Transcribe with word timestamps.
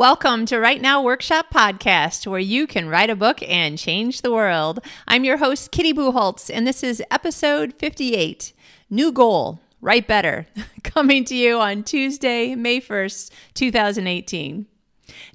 Welcome 0.00 0.46
to 0.46 0.58
Write 0.58 0.80
Now 0.80 1.02
Workshop 1.02 1.52
Podcast, 1.52 2.26
where 2.26 2.40
you 2.40 2.66
can 2.66 2.88
write 2.88 3.10
a 3.10 3.14
book 3.14 3.42
and 3.46 3.76
change 3.76 4.22
the 4.22 4.32
world. 4.32 4.80
I'm 5.06 5.24
your 5.24 5.36
host, 5.36 5.72
Kitty 5.72 5.92
Bucholtz, 5.92 6.50
and 6.50 6.66
this 6.66 6.82
is 6.82 7.02
episode 7.10 7.74
58 7.74 8.54
New 8.88 9.12
Goal 9.12 9.60
Write 9.82 10.06
Better, 10.06 10.46
coming 10.82 11.26
to 11.26 11.36
you 11.36 11.60
on 11.60 11.82
Tuesday, 11.82 12.54
May 12.54 12.80
1st, 12.80 13.30
2018. 13.52 14.64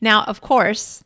Now, 0.02 0.24
of 0.24 0.42
course, 0.42 1.04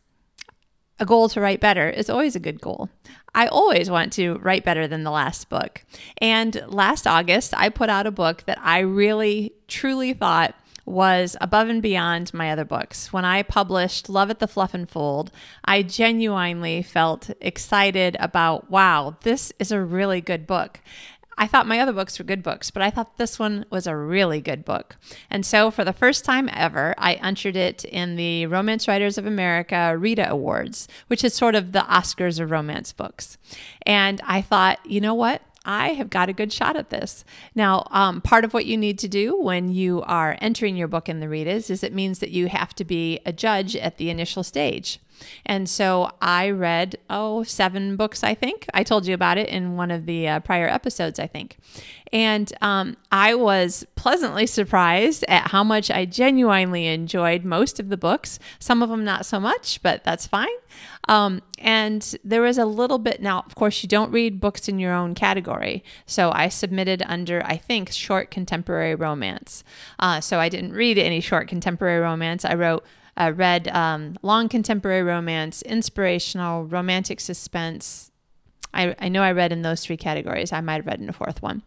a 0.98 1.06
goal 1.06 1.28
to 1.28 1.42
write 1.42 1.60
better 1.60 1.90
is 1.90 2.10
always 2.10 2.38
a 2.38 2.40
good 2.40 2.62
goal. 2.62 2.88
I 3.36 3.48
always 3.48 3.90
want 3.90 4.14
to 4.14 4.38
write 4.38 4.64
better 4.64 4.88
than 4.88 5.04
the 5.04 5.12
last 5.12 5.50
book. 5.50 5.84
And 6.20 6.64
last 6.68 7.06
August, 7.06 7.54
I 7.58 7.68
put 7.68 7.90
out 7.90 8.08
a 8.08 8.12
book 8.12 8.46
that 8.46 8.60
I 8.62 8.80
really, 8.80 9.52
truly 9.68 10.14
thought 10.14 10.56
was 10.90 11.38
above 11.40 11.70
and 11.70 11.82
beyond 11.82 12.34
my 12.34 12.52
other 12.52 12.66
books. 12.66 13.14
When 13.14 13.26
I 13.26 13.44
published 13.44 14.10
Love 14.10 14.30
at 14.30 14.40
the 14.40 14.48
Fluff 14.48 14.74
and 14.74 14.90
Fold, 14.90 15.32
I 15.64 15.84
genuinely 15.84 16.82
felt 16.82 17.30
excited 17.40 18.18
about, 18.20 18.70
wow, 18.70 19.18
this 19.22 19.54
is 19.60 19.72
a 19.72 19.82
really 19.82 20.20
good 20.22 20.48
book. 20.48 20.80
I 21.40 21.48
thought 21.48 21.68
my 21.68 21.80
other 21.80 21.94
books 21.94 22.20
were 22.20 22.26
good 22.26 22.44
books, 22.44 22.70
but 22.70 22.84
I 22.84 22.90
thought 22.90 23.18
this 23.18 23.40
one 23.40 23.66
was 23.70 23.88
a 23.88 23.96
really 23.96 24.42
good 24.42 24.66
book. 24.66 24.98
And 25.30 25.46
so, 25.46 25.72
for 25.72 25.86
the 25.86 25.94
first 25.94 26.26
time 26.26 26.50
ever, 26.52 26.94
I 26.98 27.14
entered 27.14 27.56
it 27.56 27.86
in 27.86 28.18
the 28.18 28.46
Romance 28.48 28.90
Writers 28.90 29.18
of 29.18 29.26
America 29.26 29.96
Rita 29.98 30.30
Awards, 30.30 30.90
which 31.08 31.24
is 31.24 31.34
sort 31.34 31.56
of 31.56 31.72
the 31.72 31.80
Oscars 31.80 32.42
of 32.42 32.52
romance 32.52 32.92
books. 32.92 33.38
And 33.86 34.20
I 34.26 34.42
thought, 34.42 34.86
you 34.86 35.00
know 35.00 35.14
what? 35.14 35.42
I 35.66 35.90
have 35.90 36.10
got 36.10 36.30
a 36.30 36.34
good 36.34 36.54
shot 36.54 36.76
at 36.76 36.90
this. 36.90 37.26
Now, 37.54 37.88
um, 37.92 38.22
part 38.22 38.46
of 38.46 38.54
what 38.54 38.66
you 38.66 38.78
need 38.78 38.98
to 39.00 39.08
do 39.08 39.38
when 39.38 39.70
you 39.70 40.02
are 40.04 40.38
entering 40.42 40.76
your 40.76 40.88
book 40.88 41.10
in 41.10 41.20
the 41.20 41.28
Ritas 41.28 41.70
is 41.70 41.84
it 41.84 41.94
means 41.94 42.20
that 42.20 42.32
you 42.32 42.48
have 42.48 42.74
to 42.76 42.86
be 42.86 43.20
a 43.26 43.34
judge 43.34 43.76
at 43.76 43.98
the 43.98 44.10
initial 44.10 44.44
stage. 44.44 45.00
And 45.46 45.70
so 45.70 46.12
I 46.22 46.50
read, 46.50 46.98
oh, 47.10 47.44
seven 47.44 47.96
books, 47.96 48.24
I 48.24 48.34
think. 48.34 48.66
I 48.74 48.84
told 48.84 49.08
you 49.08 49.14
about 49.14 49.38
it 49.38 49.50
in 49.50 49.76
one 49.76 49.92
of 49.92 50.06
the 50.06 50.28
uh, 50.28 50.40
prior 50.40 50.68
episodes, 50.68 51.20
I 51.20 51.28
think. 51.28 51.58
And 52.12 52.52
um, 52.62 52.98
I 53.12 53.36
was 53.36 53.86
pleasantly 53.96 54.48
surprised 54.48 55.24
at 55.28 55.52
how 55.52 55.64
much 55.64 55.92
I 55.92 56.06
genuinely 56.06 56.88
enjoyed 56.88 57.46
most 57.46 57.80
of 57.80 57.90
the 57.90 57.98
books. 57.98 58.40
Some 58.58 58.82
of 58.82 58.90
them 58.90 59.04
not 59.04 59.26
so 59.26 59.40
much, 59.40 59.82
but 59.84 60.04
that's 60.04 60.26
fine. 60.26 60.48
Um, 61.08 61.42
and 61.60 62.16
there 62.24 62.42
was 62.42 62.58
a 62.58 62.66
little 62.66 63.00
bit 63.00 63.22
now, 63.22 63.44
of 63.46 63.56
course, 63.56 63.84
you 63.84 63.90
don't 63.90 64.12
read 64.12 64.40
books 64.40 64.68
in 64.68 64.80
your 64.80 64.94
own 64.94 65.14
category. 65.16 65.84
So 66.06 66.32
I 66.32 66.50
submitted 66.50 67.04
under, 67.06 67.44
I 67.46 67.58
think, 67.58 67.92
short 67.92 68.32
contemporary 68.32 68.96
romance. 68.96 69.64
Uh, 70.00 70.22
so 70.22 70.40
I 70.40 70.50
didn't 70.50 70.74
read 70.74 70.98
any 70.98 71.20
short 71.20 71.48
contemporary 71.48 72.00
romance. 72.00 72.46
I 72.46 72.56
wrote 72.56 72.86
uh, 73.20 73.34
read 73.36 73.68
um, 73.68 74.16
long 74.22 74.50
contemporary 74.50 75.04
romance, 75.04 75.62
inspirational, 75.62 76.66
romantic 76.66 77.20
suspense. 77.20 78.12
I, 78.74 78.96
I 79.00 79.10
know 79.10 79.24
I 79.24 79.32
read 79.32 79.52
in 79.52 79.64
those 79.64 79.84
three 79.84 79.98
categories. 79.98 80.54
I 80.54 80.62
might 80.62 80.76
have 80.76 80.86
read 80.86 81.00
in 81.00 81.10
a 81.10 81.14
fourth 81.14 81.42
one. 81.42 81.64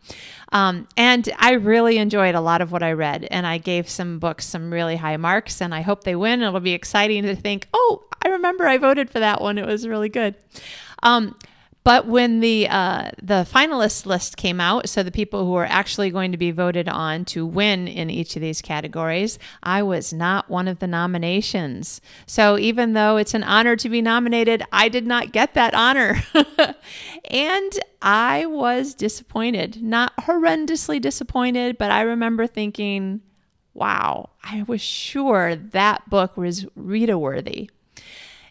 Um, 0.53 0.86
and 0.97 1.28
I 1.39 1.55
really 1.55 1.98
enjoyed 1.98 2.34
a 2.34 2.41
lot 2.41 2.61
of 2.62 2.70
what 2.70 2.83
I 2.83 2.92
read. 2.92 3.27
And 3.30 3.47
I 3.47 3.58
gave 3.58 3.89
some 3.89 4.19
books 4.20 4.47
some 4.47 4.73
really 4.73 4.97
high 4.97 5.17
marks. 5.17 5.61
And 5.61 5.75
I 5.75 5.80
hope 5.80 6.05
they 6.05 6.14
win. 6.14 6.42
It'll 6.42 6.61
be 6.61 6.75
exciting 6.75 7.25
to 7.25 7.34
think, 7.34 7.69
oh, 7.75 8.05
I 8.25 8.28
remember 8.28 8.67
I 8.67 8.78
voted 8.78 9.11
for 9.11 9.19
that 9.19 9.41
one. 9.41 9.58
It 9.58 9.67
was 9.67 9.86
really 9.86 10.08
good. 10.08 10.36
Um, 11.03 11.36
but 11.84 12.06
when 12.06 12.41
the 12.41 12.69
uh, 12.69 13.11
the 13.20 13.47
finalist 13.50 14.06
list 14.06 14.36
came 14.36 14.61
out, 14.61 14.88
so 14.88 15.02
the 15.02 15.11
people 15.11 15.44
who 15.44 15.55
are 15.55 15.66
actually 15.66 16.11
going 16.11 16.30
to 16.30 16.39
be 16.39 16.52
voted 16.52 16.89
on 16.89 17.24
to 17.27 17.44
win 17.44 17.89
in 17.89 18.08
each 18.08 18.36
of 18.36 18.42
these 18.42 18.62
categories, 18.62 19.39
I 19.62 19.83
was 19.83 20.12
not 20.12 20.48
one 20.48 20.69
of 20.69 20.78
the 20.78 20.86
nominations. 20.86 22.00
So 22.24 22.56
even 22.56 22.92
though 22.92 23.17
it's 23.17 23.34
an 23.34 23.42
honor 23.42 23.74
to 23.77 23.89
be 23.89 24.01
nominated, 24.01 24.62
I 24.70 24.89
did 24.89 25.06
not 25.06 25.33
get 25.33 25.55
that 25.55 25.74
honor, 25.74 26.23
and 27.30 27.73
I 28.01 28.46
was 28.46 28.95
disappointed. 28.95 29.83
Not 29.83 30.17
horrendously 30.18 31.01
disappointed, 31.01 31.79
but 31.79 31.90
I 31.90 32.02
remember 32.02 32.46
thinking, 32.46 33.23
"Wow, 33.74 34.30
I 34.45 34.62
was 34.68 34.80
sure 34.80 35.56
that 35.56 36.08
book 36.08 36.36
was 36.36 36.64
Rita 36.77 37.18
worthy." 37.18 37.70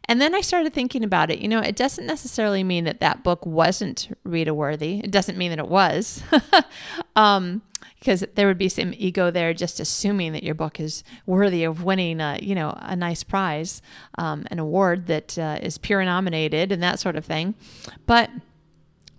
And 0.06 0.20
then 0.20 0.36
I 0.36 0.42
started 0.42 0.74
thinking 0.74 1.04
about 1.04 1.32
it. 1.32 1.40
You 1.40 1.48
know, 1.48 1.60
it 1.60 1.76
doesn't 1.76 2.06
necessarily 2.06 2.64
mean 2.64 2.84
that 2.86 3.00
that 3.00 3.24
book 3.24 3.46
wasn't 3.46 4.10
Rita 4.24 4.54
worthy. 4.54 5.00
It 5.00 5.12
doesn't 5.12 5.38
mean 5.38 5.52
that 5.52 5.60
it 5.60 5.68
was. 5.68 6.24
um, 7.16 7.62
because 8.00 8.26
there 8.34 8.48
would 8.48 8.58
be 8.58 8.68
some 8.68 8.96
ego 8.98 9.30
there 9.30 9.54
just 9.54 9.80
assuming 9.80 10.34
that 10.34 10.42
your 10.42 10.56
book 10.56 10.80
is 10.80 11.04
worthy 11.28 11.64
of 11.64 11.84
winning 11.84 12.20
a, 12.20 12.40
you 12.42 12.56
know 12.56 12.76
a 12.82 12.96
nice 12.96 13.24
prize 13.24 13.80
um, 14.18 14.44
an 14.50 14.58
award 14.58 15.06
that 15.06 15.38
uh, 15.38 15.60
is 15.62 15.78
peer 15.78 16.04
nominated 16.04 16.72
and 16.72 16.82
that 16.82 17.00
sort 17.00 17.16
of 17.16 17.24
thing 17.24 17.54
but 18.08 18.32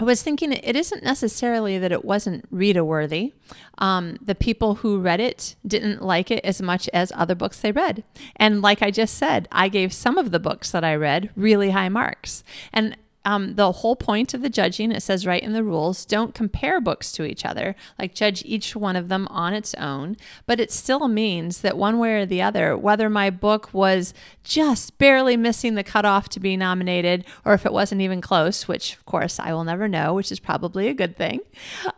I 0.02 0.04
was 0.04 0.20
thinking 0.20 0.52
it 0.52 0.74
isn't 0.74 1.04
necessarily 1.04 1.78
that 1.78 1.92
it 1.92 2.04
wasn't 2.04 2.44
Rita 2.50 2.84
worthy. 2.84 3.34
Um, 3.78 4.16
the 4.20 4.34
people 4.34 4.74
who 4.74 4.98
read 4.98 5.20
it 5.20 5.54
didn't 5.64 6.02
like 6.02 6.28
it 6.28 6.44
as 6.44 6.60
much 6.60 6.88
as 6.92 7.12
other 7.14 7.36
books 7.36 7.60
they 7.60 7.70
read. 7.70 8.02
And 8.34 8.60
like 8.62 8.82
I 8.82 8.91
just 8.91 9.14
said, 9.14 9.46
I 9.52 9.68
gave 9.68 9.92
some 9.92 10.18
of 10.18 10.32
the 10.32 10.41
books 10.41 10.72
that 10.72 10.82
I 10.82 10.96
read 10.96 11.30
really 11.36 11.70
high 11.70 11.88
marks. 11.88 12.42
And 12.72 12.96
um, 13.25 13.55
the 13.55 13.71
whole 13.71 13.94
point 13.94 14.34
of 14.34 14.43
the 14.43 14.50
judging, 14.50 14.91
it 14.91 15.03
says 15.03 15.27
right 15.27 15.43
in 15.43 15.53
the 15.53 15.62
rules, 15.62 16.05
don't 16.05 16.34
compare 16.34 16.81
books 16.81 17.12
to 17.12 17.25
each 17.25 17.44
other, 17.44 17.77
like 17.99 18.15
judge 18.15 18.43
each 18.44 18.75
one 18.75 18.97
of 18.97 19.09
them 19.09 19.28
on 19.28 19.55
its 19.55 19.75
own. 19.75 20.16
But 20.47 20.59
it 20.59 20.72
still 20.72 21.06
means 21.06 21.60
that 21.60 21.77
one 21.77 21.99
way 21.99 22.15
or 22.15 22.27
the 22.27 22.43
other, 22.43 22.77
whether 22.77 23.09
my 23.09 23.31
book 23.31 23.72
was 23.72 24.12
just 24.43 24.99
barely 24.99 25.37
missing 25.37 25.77
the 25.77 25.84
cutoff 25.84 26.28
to 26.31 26.41
be 26.41 26.56
nominated, 26.56 27.25
or 27.44 27.55
if 27.55 27.65
it 27.65 27.72
wasn't 27.72 28.00
even 28.00 28.21
close, 28.21 28.66
which 28.66 28.94
of 28.94 29.06
course 29.06 29.39
I 29.39 29.53
will 29.53 29.65
never 29.65 29.87
know, 29.87 30.15
which 30.15 30.33
is 30.33 30.41
probably 30.41 30.89
a 30.89 30.94
good 30.94 31.16
thing, 31.16 31.41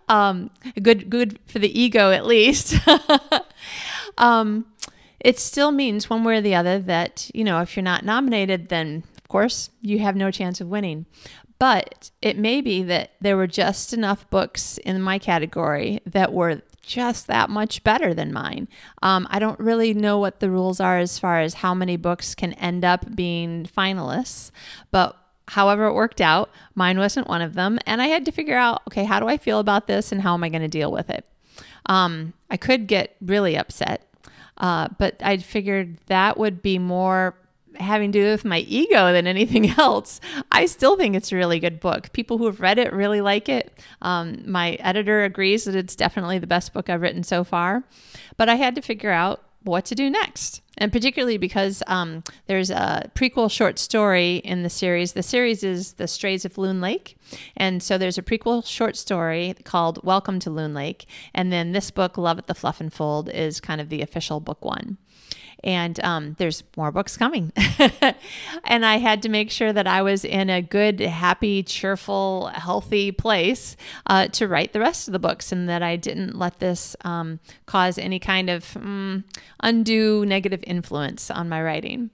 um, 0.09 0.51
good 0.83 1.09
good 1.09 1.39
for 1.47 1.59
the 1.59 1.81
ego 1.81 2.11
at 2.11 2.27
least. 2.27 2.77
um, 4.19 4.67
it 5.21 5.39
still 5.39 5.73
means 5.73 6.11
one 6.11 6.23
way 6.23 6.37
or 6.37 6.41
the 6.43 6.55
other 6.55 6.79
that 6.81 7.31
you 7.33 7.45
know 7.45 7.61
if 7.61 7.77
you're 7.77 7.83
not 7.83 8.05
nominated, 8.05 8.69
then 8.69 9.05
course, 9.29 9.71
you 9.81 9.99
have 10.01 10.17
no 10.17 10.31
chance 10.31 10.61
of 10.61 10.69
winning. 10.69 11.07
But 11.59 12.11
it 12.21 12.37
may 12.37 12.61
be 12.61 12.83
that 12.83 13.13
there 13.21 13.37
were 13.37 13.47
just 13.47 13.93
enough 13.93 14.29
books 14.29 14.79
in 14.79 15.01
my 15.01 15.19
category 15.19 16.01
that 16.05 16.33
were 16.33 16.63
just 16.83 17.27
that 17.27 17.51
much 17.51 17.83
better 17.85 18.15
than 18.15 18.33
mine. 18.33 18.69
Um, 19.03 19.27
I 19.31 19.39
don't 19.39 19.59
really 19.59 19.95
know 19.95 20.19
what 20.19 20.41
the 20.41 20.51
rules 20.51 20.81
are 20.81 20.99
as 20.99 21.19
far 21.19 21.41
as 21.41 21.55
how 21.55 21.75
many 21.75 21.97
books 21.97 22.35
can 22.35 22.53
end 22.55 22.85
up 22.85 23.15
being 23.15 23.65
finalists, 23.65 24.51
but 24.91 25.17
however 25.49 25.87
it 25.87 25.95
worked 25.95 26.21
out, 26.21 26.51
mine 26.75 26.99
wasn't 26.99 27.29
one 27.29 27.43
of 27.43 27.55
them. 27.55 27.79
And 27.87 28.03
I 28.03 28.07
had 28.07 28.25
to 28.27 28.33
figure 28.33 28.57
out 28.57 28.83
okay, 28.89 29.05
how 29.05 29.21
do 29.21 29.29
I 29.29 29.37
feel 29.37 29.59
about 29.59 29.87
this 29.87 30.13
and 30.13 30.23
how 30.23 30.35
am 30.35 30.45
I 30.45 30.49
going 30.49 30.63
to 30.63 30.69
deal 30.69 30.93
with 30.93 31.11
it? 31.11 31.27
Um, 31.87 32.33
I 32.51 32.57
could 32.57 32.87
get 32.87 33.17
really 33.21 33.57
upset, 33.57 34.07
uh, 34.59 34.89
but 34.99 35.17
I 35.23 35.39
figured 35.39 35.99
that 36.07 36.39
would 36.39 36.63
be 36.63 36.79
more 36.79 37.35
having 37.79 38.13
to 38.13 38.19
do 38.19 38.31
with 38.31 38.45
my 38.45 38.61
ego 38.61 39.13
than 39.13 39.27
anything 39.27 39.71
else. 39.79 40.21
I 40.51 40.67
still 40.67 40.97
think 40.97 41.15
it's 41.15 41.33
a 41.33 41.37
really 41.37 41.59
good 41.59 41.81
book. 41.81 42.13
People 42.13 42.39
who 42.39 42.47
have 42.47 42.61
read 42.61 42.79
it 42.79 42.93
really 42.93 43.21
like 43.21 43.49
it. 43.49 43.79
Um, 44.03 44.43
my 44.47 44.73
editor 44.75 45.25
agrees 45.25 45.65
that 45.65 45.75
it's 45.75 45.97
definitely 45.97 46.39
the 46.39 46.47
best 46.47 46.73
book 46.73 46.89
I've 46.89 47.03
written 47.03 47.23
so 47.23 47.45
far. 47.45 47.85
But 48.37 48.49
I 48.49 48.57
had 48.57 48.75
to 48.75 48.83
figure 48.83 49.11
out 49.11 49.43
what 49.65 49.85
to 49.87 49.95
do 49.95 50.11
next. 50.11 50.61
And 50.77 50.93
particularly 50.93 51.39
because 51.39 51.83
um, 51.87 52.23
there's 52.47 52.71
a 52.71 53.11
prequel 53.15 53.51
short 53.51 53.79
story 53.79 54.37
in 54.37 54.63
the 54.63 54.71
series. 54.71 55.13
The 55.13 55.23
series 55.23 55.63
is 55.63 55.95
The 55.95 56.09
Strays 56.09 56.45
of 56.45 56.59
Loon 56.59 56.81
Lake. 56.81 57.17
And 57.57 57.83
so 57.83 57.97
there's 57.97 58.19
a 58.19 58.23
prequel 58.23 58.67
short 58.67 58.97
story 58.97 59.55
called 59.65 60.05
Welcome 60.05 60.39
to 60.41 60.51
Loon 60.51 60.75
Lake. 60.75 61.07
And 61.33 61.53
then 61.53 61.73
this 61.73 61.91
book, 61.91 62.19
Love 62.19 62.39
at 62.39 62.47
the 62.47 62.55
Fluff 62.55 62.81
and 62.81 62.93
Fold, 62.93 63.31
is 63.31 63.61
kind 63.61 63.81
of 63.81 63.89
the 63.89 64.03
official 64.03 64.41
book 64.41 64.65
one 64.65 64.99
and 65.65 65.99
um, 66.05 66.35
there's 66.39 66.63
more 66.77 66.93
books 66.93 67.17
coming. 67.17 67.51
and 68.65 68.85
I 68.87 68.99
had 68.99 69.23
to 69.23 69.31
make 69.31 69.51
sure 69.51 69.73
that 69.73 69.87
I 69.87 70.03
was 70.03 70.25
in 70.25 70.51
a 70.51 70.61
good, 70.61 71.01
happy, 71.01 71.63
cheerful, 71.63 72.49
healthy 72.49 73.11
place 73.11 73.77
uh, 74.07 74.29
to 74.29 74.47
write 74.47 74.75
the 74.75 74.81
rest 74.81 75.09
of 75.09 75.13
the 75.13 75.19
books, 75.19 75.51
and 75.51 75.69
that 75.69 75.83
I 75.83 75.97
didn't 75.97 76.39
let 76.39 76.59
this 76.59 76.95
um, 77.03 77.41
cause 77.65 77.97
any 77.97 78.19
kind 78.19 78.51
of 78.51 78.65
mm, 78.75 79.25
undue 79.61 80.27
negative 80.27 80.63
influence 80.67 81.31
on 81.31 81.49
my 81.49 81.63
writing. 81.63 82.11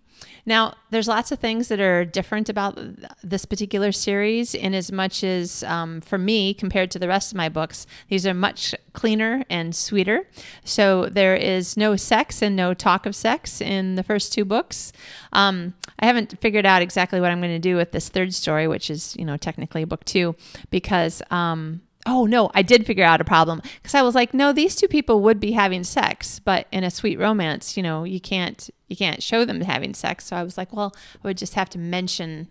Now, 0.46 0.74
there's 0.90 1.08
lots 1.08 1.32
of 1.32 1.38
things 1.38 1.68
that 1.68 1.80
are 1.80 2.04
different 2.04 2.48
about 2.48 2.78
this 3.22 3.44
particular 3.44 3.92
series, 3.92 4.54
in 4.54 4.74
as 4.74 4.90
much 4.90 5.22
as 5.22 5.62
um, 5.64 6.00
for 6.00 6.18
me, 6.18 6.54
compared 6.54 6.90
to 6.92 6.98
the 6.98 7.08
rest 7.08 7.32
of 7.32 7.36
my 7.36 7.48
books, 7.48 7.86
these 8.08 8.26
are 8.26 8.34
much 8.34 8.74
cleaner 8.92 9.44
and 9.48 9.74
sweeter. 9.74 10.26
So 10.64 11.06
there 11.06 11.36
is 11.36 11.76
no 11.76 11.96
sex 11.96 12.42
and 12.42 12.56
no 12.56 12.74
talk 12.74 13.06
of 13.06 13.14
sex 13.14 13.60
in 13.60 13.94
the 13.94 14.02
first 14.02 14.32
two 14.32 14.44
books. 14.44 14.92
Um, 15.32 15.74
I 15.98 16.06
haven't 16.06 16.40
figured 16.40 16.66
out 16.66 16.82
exactly 16.82 17.20
what 17.20 17.30
I'm 17.30 17.40
going 17.40 17.52
to 17.52 17.58
do 17.58 17.76
with 17.76 17.92
this 17.92 18.08
third 18.08 18.34
story, 18.34 18.66
which 18.66 18.90
is, 18.90 19.14
you 19.16 19.24
know, 19.24 19.36
technically 19.36 19.84
book 19.84 20.04
two, 20.04 20.34
because. 20.70 21.22
Um, 21.30 21.82
Oh 22.06 22.24
no, 22.24 22.50
I 22.54 22.62
did 22.62 22.86
figure 22.86 23.04
out 23.04 23.20
a 23.20 23.24
problem 23.24 23.60
because 23.74 23.94
I 23.94 24.00
was 24.00 24.14
like, 24.14 24.32
no, 24.32 24.54
these 24.54 24.74
two 24.74 24.88
people 24.88 25.20
would 25.20 25.38
be 25.38 25.52
having 25.52 25.84
sex, 25.84 26.38
but 26.38 26.66
in 26.72 26.82
a 26.82 26.90
sweet 26.90 27.18
romance, 27.18 27.76
you 27.76 27.82
know, 27.82 28.04
you 28.04 28.18
can't 28.18 28.70
you 28.90 28.96
can't 28.96 29.22
show 29.22 29.46
them 29.46 29.62
having 29.62 29.94
sex. 29.94 30.26
So 30.26 30.36
I 30.36 30.42
was 30.42 30.58
like, 30.58 30.72
well, 30.74 30.92
I 31.24 31.28
would 31.28 31.38
just 31.38 31.54
have 31.54 31.70
to 31.70 31.78
mention 31.78 32.48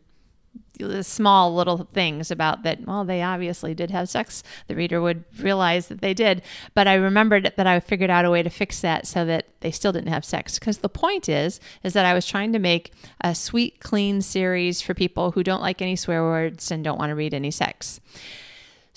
the 0.79 1.03
small 1.03 1.53
little 1.53 1.89
things 1.93 2.31
about 2.31 2.63
that. 2.63 2.79
Well 2.87 3.03
they 3.03 3.21
obviously 3.21 3.75
did 3.75 3.91
have 3.91 4.09
sex. 4.09 4.41
The 4.67 4.75
reader 4.75 5.01
would 5.01 5.25
realize 5.37 5.89
that 5.89 5.99
they 6.01 6.13
did. 6.13 6.41
But 6.73 6.87
i 6.87 6.93
remembered 6.93 7.51
that 7.55 7.67
i 7.67 7.79
figured 7.81 8.09
out 8.09 8.25
a 8.25 8.31
way 8.31 8.41
to 8.41 8.49
fix 8.49 8.79
that 8.79 9.05
so 9.05 9.25
that 9.25 9.47
they 9.59 9.71
still 9.71 9.91
didn't 9.91 10.07
have 10.07 10.23
sex. 10.23 10.57
Because 10.57 10.79
the 10.79 10.89
point 10.89 11.27
is 11.27 11.59
is 11.83 11.93
that 11.93 12.05
i 12.05 12.13
was 12.13 12.25
trying 12.25 12.53
to 12.53 12.59
make 12.59 12.93
a 13.21 13.35
sweet 13.35 13.81
clean 13.81 14.21
series 14.21 14.81
for 14.81 14.93
people 14.93 15.31
who 15.31 15.43
don't 15.43 15.61
like 15.61 15.81
any 15.81 15.97
swear 15.97 16.23
words 16.23 16.71
and 16.71 16.83
don't 16.83 16.97
want 16.97 17.09
to 17.09 17.15
read 17.15 17.33
any 17.33 17.51
sex 17.51 17.99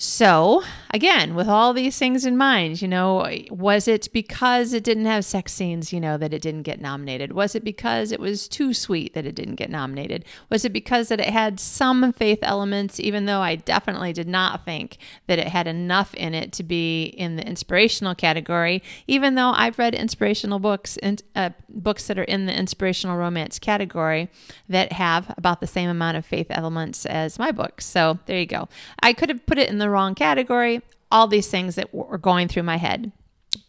so, 0.03 0.63
again, 0.89 1.33
with 1.33 1.47
all 1.47 1.71
these 1.73 1.97
things 1.97 2.25
in 2.25 2.35
mind, 2.35 2.81
you 2.81 2.89
know, 2.89 3.25
was 3.49 3.87
it 3.87 4.09
because 4.11 4.73
it 4.73 4.83
didn't 4.83 5.05
have 5.05 5.23
sex 5.23 5.53
scenes, 5.53 5.93
you 5.93 6.01
know, 6.01 6.17
that 6.17 6.33
it 6.33 6.41
didn't 6.41 6.63
get 6.63 6.81
nominated? 6.81 7.31
Was 7.31 7.55
it 7.55 7.63
because 7.63 8.11
it 8.11 8.19
was 8.19 8.49
too 8.49 8.73
sweet 8.73 9.13
that 9.13 9.25
it 9.25 9.33
didn't 9.33 9.55
get 9.55 9.69
nominated? 9.69 10.25
Was 10.49 10.65
it 10.65 10.73
because 10.73 11.07
that 11.07 11.21
it 11.21 11.29
had 11.29 11.57
some 11.57 12.11
faith 12.11 12.39
elements, 12.41 12.99
even 12.99 13.27
though 13.27 13.39
I 13.39 13.55
definitely 13.55 14.11
did 14.11 14.27
not 14.27 14.65
think 14.65 14.97
that 15.27 15.39
it 15.39 15.47
had 15.47 15.67
enough 15.67 16.13
in 16.15 16.33
it 16.33 16.51
to 16.51 16.63
be 16.63 17.05
in 17.05 17.37
the 17.37 17.47
inspirational 17.47 18.13
category, 18.13 18.83
even 19.07 19.35
though 19.35 19.53
I've 19.55 19.79
read 19.79 19.95
inspirational 19.95 20.59
books 20.59 20.97
and 20.97 21.23
uh, 21.33 21.51
books 21.69 22.07
that 22.07 22.19
are 22.19 22.23
in 22.23 22.45
the 22.45 22.53
inspirational 22.53 23.15
romance 23.15 23.57
category 23.57 24.29
that 24.67 24.91
have 24.91 25.33
about 25.37 25.61
the 25.61 25.67
same 25.67 25.89
amount 25.89 26.17
of 26.17 26.25
faith 26.25 26.47
elements 26.49 27.05
as 27.05 27.39
my 27.39 27.53
books. 27.53 27.85
So, 27.85 28.19
there 28.25 28.37
you 28.37 28.45
go. 28.45 28.67
I 29.01 29.13
could 29.13 29.29
have 29.29 29.45
put 29.45 29.57
it 29.57 29.69
in 29.69 29.77
the 29.77 29.92
wrong 29.93 30.15
category, 30.15 30.81
all 31.11 31.27
these 31.27 31.47
things 31.47 31.75
that 31.75 31.93
were 31.93 32.17
going 32.17 32.47
through 32.47 32.63
my 32.63 32.77
head. 32.77 33.11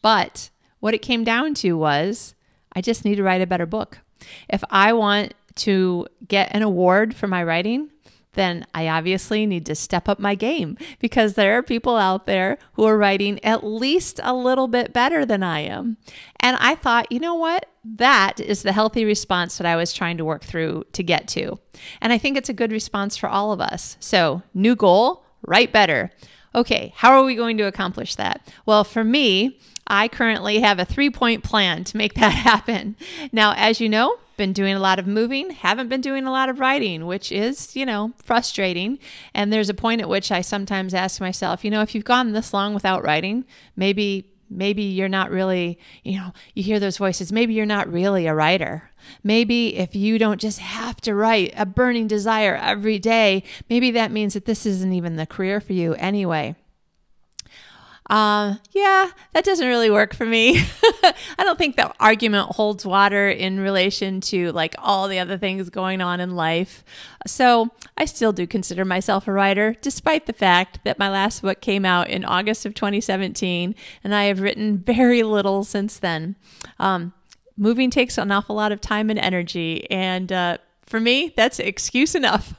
But 0.03 0.51
what 0.81 0.95
it 0.95 1.03
came 1.03 1.25
down 1.25 1.55
to 1.55 1.75
was 1.75 2.35
I 2.73 2.81
just 2.81 3.05
need 3.05 3.17
to 3.17 3.23
write 3.23 3.43
a 3.43 3.47
better 3.47 3.67
book. 3.67 3.99
If 4.49 4.65
I 4.71 4.93
want 4.93 5.35
to 5.57 6.07
get 6.27 6.55
an 6.55 6.63
award 6.63 7.15
for 7.15 7.27
my 7.29 7.45
writing, 7.45 7.91
then 8.35 8.67
I 8.75 8.89
obviously 8.89 9.47
need 9.47 9.65
to 9.67 9.75
step 9.75 10.09
up 10.09 10.19
my 10.19 10.35
game 10.35 10.77
because 10.99 11.35
there 11.35 11.57
are 11.57 11.63
people 11.63 11.97
out 11.97 12.27
there 12.27 12.59
who 12.75 12.85
are 12.85 12.99
writing 12.99 13.43
at 13.45 13.65
least 13.65 14.21
a 14.23 14.35
little 14.35 14.69
bit 14.69 14.93
better 14.93 15.25
than 15.25 15.43
I 15.43 15.61
am. 15.61 15.97
And 16.41 16.57
I 16.61 16.75
thought, 16.75 17.11
you 17.11 17.21
know 17.21 17.35
what? 17.35 17.67
That 17.85 18.41
is 18.41 18.63
the 18.63 18.73
healthy 18.73 19.05
response 19.05 19.59
that 19.59 19.67
I 19.67 19.77
was 19.77 19.93
trying 19.93 20.17
to 20.19 20.25
work 20.25 20.43
through 20.43 20.85
to 20.93 21.03
get 21.03 21.29
to. 21.29 21.59
And 22.01 22.13
I 22.13 22.19
think 22.19 22.37
it's 22.37 22.49
a 22.49 22.55
good 22.55 22.73
response 22.73 23.17
for 23.17 23.29
all 23.29 23.53
of 23.53 23.61
us. 23.61 23.97
So, 24.01 24.43
new 24.53 24.75
goal 24.75 25.24
write 25.47 25.73
better. 25.73 26.11
Okay, 26.55 26.93
how 26.97 27.19
are 27.19 27.25
we 27.25 27.35
going 27.35 27.57
to 27.59 27.67
accomplish 27.67 28.15
that? 28.15 28.47
Well, 28.65 28.85
for 28.85 29.03
me, 29.03 29.59
I 29.87 30.09
currently 30.09 30.61
have 30.61 30.79
a 30.79 30.85
three 30.85 31.11
point 31.11 31.43
plan 31.43 31.85
to 31.85 31.97
make 31.97 32.15
that 32.21 32.33
happen. 32.33 32.97
Now, 33.33 33.55
as 33.57 33.81
you 33.81 33.89
know, 33.89 34.19
been 34.37 34.53
doing 34.53 34.75
a 34.75 34.81
lot 34.81 34.99
of 34.99 35.07
moving, 35.07 35.51
haven't 35.51 35.89
been 35.89 36.01
doing 36.01 36.27
a 36.27 36.31
lot 36.31 36.49
of 36.49 36.59
writing, 36.59 37.07
which 37.07 37.31
is, 37.31 37.77
you 37.77 37.87
know, 37.87 38.13
frustrating. 38.23 38.99
And 39.33 39.53
there's 39.53 39.69
a 39.69 39.75
point 39.75 40.01
at 40.01 40.09
which 40.09 40.33
I 40.33 40.41
sometimes 40.41 40.95
ask 40.95 41.21
myself, 41.21 41.65
you 41.65 41.71
know, 41.71 41.83
if 41.83 41.95
you've 41.95 42.05
gone 42.05 42.33
this 42.33 42.53
long 42.53 42.75
without 42.75 43.05
writing, 43.05 43.45
maybe 43.77 44.34
maybe 44.55 44.83
you're 44.83 45.09
not 45.09 45.31
really, 45.31 45.79
you 46.03 46.19
know, 46.19 46.33
you 46.55 46.63
hear 46.63 46.81
those 46.81 46.97
voices, 46.97 47.33
maybe 47.33 47.55
you're 47.55 47.67
not 47.67 47.93
really 47.93 48.27
a 48.27 48.35
writer. 48.35 48.91
Maybe 49.23 49.77
if 49.77 49.95
you 49.95 50.19
don't 50.19 50.41
just 50.41 50.59
have 50.61 51.01
to 51.03 51.15
write 51.15 51.53
a 51.57 51.67
burning 51.67 52.07
desire 52.07 52.57
every 52.57 52.99
day, 52.99 53.43
maybe 53.69 53.91
that 53.91 54.11
means 54.11 54.35
that 54.35 54.47
this 54.47 54.65
isn't 54.65 54.93
even 54.93 55.17
the 55.17 55.27
career 55.27 55.61
for 55.61 55.75
you 55.75 55.95
anyway. 55.95 56.57
Uh, 58.11 58.57
yeah, 58.73 59.11
that 59.33 59.45
doesn't 59.45 59.67
really 59.67 59.91
work 59.91 60.15
for 60.15 60.27
me. 60.27 60.59
I 61.03 61.15
don't 61.39 61.57
think 61.57 61.77
that 61.77 61.97
argument 61.99 62.51
holds 62.51 62.85
water 62.85 63.31
in 63.31 63.61
relation 63.61 64.21
to 64.23 64.53
like 64.53 64.75
all 64.79 65.09
the 65.09 65.19
other 65.19 65.39
things 65.39 65.71
going 65.71 66.03
on 66.03 66.21
in 66.21 66.37
life. 66.37 66.85
So 67.27 67.71
I 67.97 68.05
still 68.05 68.33
do 68.33 68.47
consider 68.47 68.85
myself 68.85 69.27
a 69.27 69.33
writer, 69.33 69.75
despite 69.81 70.27
the 70.27 70.35
fact 70.35 70.81
that 70.85 70.99
my 70.99 71.09
last 71.09 71.41
book 71.41 71.63
came 71.63 71.87
out 71.87 72.11
in 72.11 72.27
August 72.27 72.67
of 72.67 72.75
2017, 72.75 73.75
and 74.03 74.15
I 74.15 74.25
have 74.25 74.41
written 74.41 74.77
very 74.77 75.23
little 75.23 75.65
since 75.65 75.99
then. 75.99 76.37
Um, 76.79 77.15
moving 77.57 77.89
takes 77.89 78.19
an 78.19 78.31
awful 78.31 78.57
lot 78.57 78.73
of 78.73 78.83
time 78.83 79.09
and 79.09 79.19
energy, 79.19 79.91
and 79.91 80.31
uh, 80.31 80.59
for 80.87 81.01
me, 81.01 81.33
that's 81.37 81.59
excuse 81.59 82.15
enough. 82.15 82.55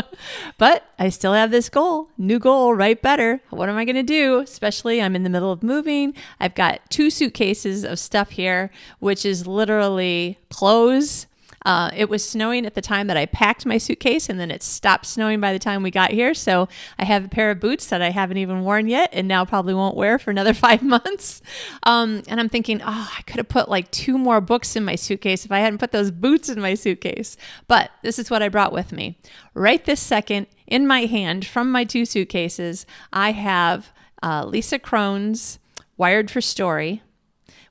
but 0.58 0.84
I 0.98 1.08
still 1.08 1.32
have 1.32 1.50
this 1.50 1.68
goal, 1.68 2.10
new 2.16 2.38
goal, 2.38 2.74
write 2.74 3.02
better. 3.02 3.40
What 3.50 3.68
am 3.68 3.76
I 3.76 3.84
going 3.84 3.96
to 3.96 4.02
do? 4.02 4.38
Especially, 4.38 5.00
I'm 5.00 5.14
in 5.14 5.22
the 5.22 5.30
middle 5.30 5.52
of 5.52 5.62
moving. 5.62 6.14
I've 6.40 6.54
got 6.54 6.80
two 6.90 7.10
suitcases 7.10 7.84
of 7.84 7.98
stuff 7.98 8.30
here, 8.30 8.70
which 8.98 9.24
is 9.24 9.46
literally 9.46 10.38
clothes 10.50 11.25
uh, 11.66 11.90
it 11.96 12.08
was 12.08 12.26
snowing 12.26 12.64
at 12.64 12.74
the 12.74 12.80
time 12.80 13.08
that 13.08 13.16
I 13.16 13.26
packed 13.26 13.66
my 13.66 13.76
suitcase, 13.76 14.28
and 14.28 14.38
then 14.38 14.52
it 14.52 14.62
stopped 14.62 15.04
snowing 15.04 15.40
by 15.40 15.52
the 15.52 15.58
time 15.58 15.82
we 15.82 15.90
got 15.90 16.12
here. 16.12 16.32
So 16.32 16.68
I 16.96 17.04
have 17.04 17.24
a 17.24 17.28
pair 17.28 17.50
of 17.50 17.58
boots 17.58 17.88
that 17.88 18.00
I 18.00 18.10
haven't 18.10 18.36
even 18.36 18.62
worn 18.62 18.86
yet, 18.86 19.10
and 19.12 19.26
now 19.26 19.44
probably 19.44 19.74
won't 19.74 19.96
wear 19.96 20.16
for 20.20 20.30
another 20.30 20.54
five 20.66 20.80
months. 20.80 21.42
Um, 21.82 22.22
and 22.28 22.38
I'm 22.38 22.48
thinking, 22.48 22.80
oh, 22.82 23.12
I 23.18 23.22
could 23.22 23.38
have 23.38 23.48
put 23.48 23.68
like 23.68 23.90
two 23.90 24.16
more 24.16 24.40
books 24.40 24.76
in 24.76 24.84
my 24.84 24.94
suitcase 24.94 25.44
if 25.44 25.50
I 25.50 25.58
hadn't 25.58 25.78
put 25.80 25.90
those 25.90 26.12
boots 26.12 26.48
in 26.48 26.60
my 26.60 26.74
suitcase. 26.74 27.36
But 27.66 27.90
this 28.02 28.20
is 28.20 28.30
what 28.30 28.44
I 28.44 28.48
brought 28.48 28.72
with 28.72 28.92
me. 28.92 29.18
Right 29.52 29.84
this 29.84 30.00
second, 30.00 30.46
in 30.68 30.86
my 30.86 31.06
hand 31.06 31.44
from 31.44 31.72
my 31.72 31.82
two 31.82 32.04
suitcases, 32.04 32.86
I 33.12 33.32
have 33.32 33.92
uh, 34.22 34.44
Lisa 34.46 34.78
Cron's 34.78 35.58
Wired 35.96 36.30
for 36.30 36.40
Story 36.40 37.02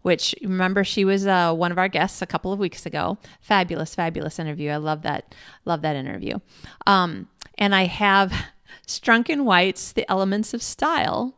which 0.05 0.35
remember 0.43 0.83
she 0.83 1.03
was 1.03 1.25
uh, 1.25 1.51
one 1.51 1.71
of 1.71 1.79
our 1.79 1.87
guests 1.87 2.21
a 2.21 2.27
couple 2.27 2.53
of 2.53 2.59
weeks 2.59 2.85
ago. 2.85 3.17
Fabulous, 3.41 3.95
fabulous 3.95 4.37
interview. 4.37 4.69
I 4.69 4.77
love 4.77 5.01
that. 5.01 5.33
Love 5.65 5.81
that 5.81 5.95
interview. 5.95 6.37
Um, 6.85 7.27
and 7.57 7.73
I 7.73 7.85
have 7.85 8.31
Strunk 8.85 9.29
and 9.29 9.47
White's 9.47 9.93
The 9.93 10.07
Elements 10.07 10.53
of 10.53 10.61
Style. 10.61 11.33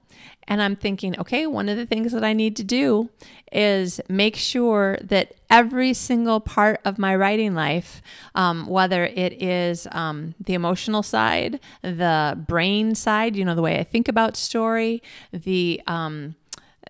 And 0.49 0.61
I'm 0.61 0.75
thinking, 0.75 1.17
okay, 1.17 1.47
one 1.47 1.69
of 1.69 1.77
the 1.77 1.85
things 1.85 2.11
that 2.11 2.25
I 2.25 2.33
need 2.33 2.57
to 2.57 2.63
do 2.65 3.09
is 3.53 4.01
make 4.09 4.35
sure 4.35 4.97
that 5.01 5.35
every 5.49 5.93
single 5.93 6.41
part 6.41 6.81
of 6.83 6.99
my 6.99 7.15
writing 7.15 7.55
life, 7.55 8.01
um, 8.35 8.67
whether 8.67 9.05
it 9.05 9.41
is 9.41 9.87
um, 9.93 10.35
the 10.43 10.55
emotional 10.55 11.03
side, 11.03 11.61
the 11.83 12.37
brain 12.45 12.95
side, 12.95 13.37
you 13.37 13.45
know, 13.45 13.55
the 13.55 13.61
way 13.61 13.79
I 13.79 13.85
think 13.85 14.09
about 14.09 14.35
story, 14.35 15.01
the 15.31 15.81
um, 15.87 16.35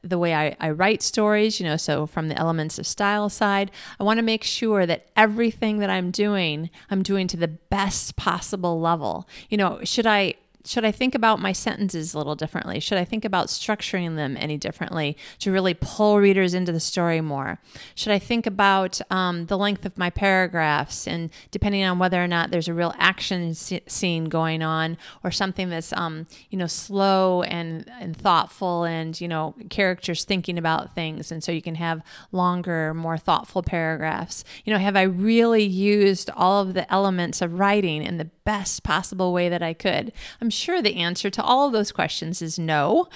the 0.03 0.17
way 0.17 0.33
I, 0.33 0.55
I 0.59 0.69
write 0.71 1.01
stories, 1.01 1.59
you 1.59 1.65
know, 1.65 1.77
so 1.77 2.05
from 2.05 2.27
the 2.27 2.37
elements 2.37 2.79
of 2.79 2.87
style 2.87 3.29
side, 3.29 3.71
I 3.99 4.03
want 4.03 4.17
to 4.17 4.23
make 4.23 4.43
sure 4.43 4.85
that 4.85 5.07
everything 5.15 5.79
that 5.79 5.89
I'm 5.89 6.11
doing, 6.11 6.69
I'm 6.89 7.03
doing 7.03 7.27
to 7.27 7.37
the 7.37 7.47
best 7.47 8.15
possible 8.15 8.79
level. 8.79 9.27
You 9.49 9.57
know, 9.57 9.79
should 9.83 10.07
I 10.07 10.35
should 10.67 10.85
I 10.85 10.91
think 10.91 11.15
about 11.15 11.39
my 11.39 11.51
sentences 11.51 12.13
a 12.13 12.17
little 12.17 12.35
differently? 12.35 12.79
Should 12.79 12.97
I 12.97 13.05
think 13.05 13.25
about 13.25 13.47
structuring 13.47 14.15
them 14.15 14.37
any 14.37 14.57
differently 14.57 15.17
to 15.39 15.51
really 15.51 15.73
pull 15.73 16.19
readers 16.19 16.53
into 16.53 16.71
the 16.71 16.79
story 16.79 17.21
more? 17.21 17.59
Should 17.95 18.11
I 18.11 18.19
think 18.19 18.45
about 18.45 18.99
um, 19.09 19.45
the 19.45 19.57
length 19.57 19.85
of 19.85 19.97
my 19.97 20.09
paragraphs 20.09 21.07
and 21.07 21.29
depending 21.51 21.83
on 21.83 21.99
whether 21.99 22.21
or 22.21 22.27
not 22.27 22.51
there's 22.51 22.67
a 22.67 22.73
real 22.73 22.93
action 22.97 23.53
scene 23.53 24.25
going 24.25 24.61
on 24.61 24.97
or 25.23 25.31
something 25.31 25.69
that's 25.69 25.93
um, 25.93 26.27
you 26.49 26.57
know 26.57 26.67
slow 26.67 27.43
and 27.43 27.89
and 27.99 28.15
thoughtful 28.15 28.83
and 28.83 29.19
you 29.21 29.27
know 29.27 29.55
characters 29.69 30.25
thinking 30.25 30.57
about 30.57 30.93
things 30.93 31.31
and 31.31 31.43
so 31.43 31.51
you 31.51 31.61
can 31.61 31.75
have 31.75 32.01
longer, 32.31 32.93
more 32.93 33.17
thoughtful 33.17 33.63
paragraphs. 33.63 34.43
You 34.65 34.73
know, 34.73 34.79
have 34.79 34.95
I 34.95 35.03
really 35.03 35.63
used 35.63 36.29
all 36.35 36.61
of 36.61 36.73
the 36.73 36.91
elements 36.91 37.41
of 37.41 37.57
writing 37.57 38.03
in 38.03 38.17
the 38.17 38.25
best 38.25 38.83
possible 38.83 39.31
way 39.31 39.47
that 39.49 39.63
I 39.63 39.73
could? 39.73 40.11
I'm 40.41 40.49
sure 40.57 40.81
the 40.81 40.95
answer 40.97 41.29
to 41.29 41.43
all 41.43 41.67
of 41.67 41.73
those 41.73 41.91
questions 41.91 42.41
is 42.41 42.57
no. 42.59 43.07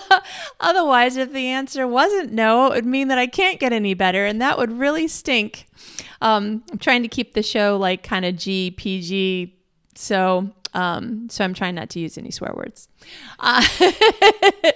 Otherwise, 0.60 1.16
if 1.16 1.32
the 1.32 1.46
answer 1.46 1.86
wasn't 1.86 2.32
no, 2.32 2.66
it 2.66 2.76
would 2.76 2.86
mean 2.86 3.08
that 3.08 3.18
I 3.18 3.26
can't 3.26 3.58
get 3.58 3.72
any 3.72 3.94
better, 3.94 4.26
and 4.26 4.40
that 4.40 4.58
would 4.58 4.72
really 4.72 5.08
stink. 5.08 5.66
Um, 6.20 6.62
I'm 6.70 6.78
trying 6.78 7.02
to 7.02 7.08
keep 7.08 7.34
the 7.34 7.42
show 7.42 7.76
like 7.76 8.02
kind 8.02 8.24
of 8.24 8.36
G, 8.36 8.70
PG, 8.70 9.56
so 9.94 10.50
um, 10.74 11.28
so 11.28 11.44
I'm 11.44 11.54
trying 11.54 11.74
not 11.74 11.90
to 11.90 12.00
use 12.00 12.16
any 12.16 12.30
swear 12.30 12.52
words. 12.54 12.88
Uh, 13.38 13.66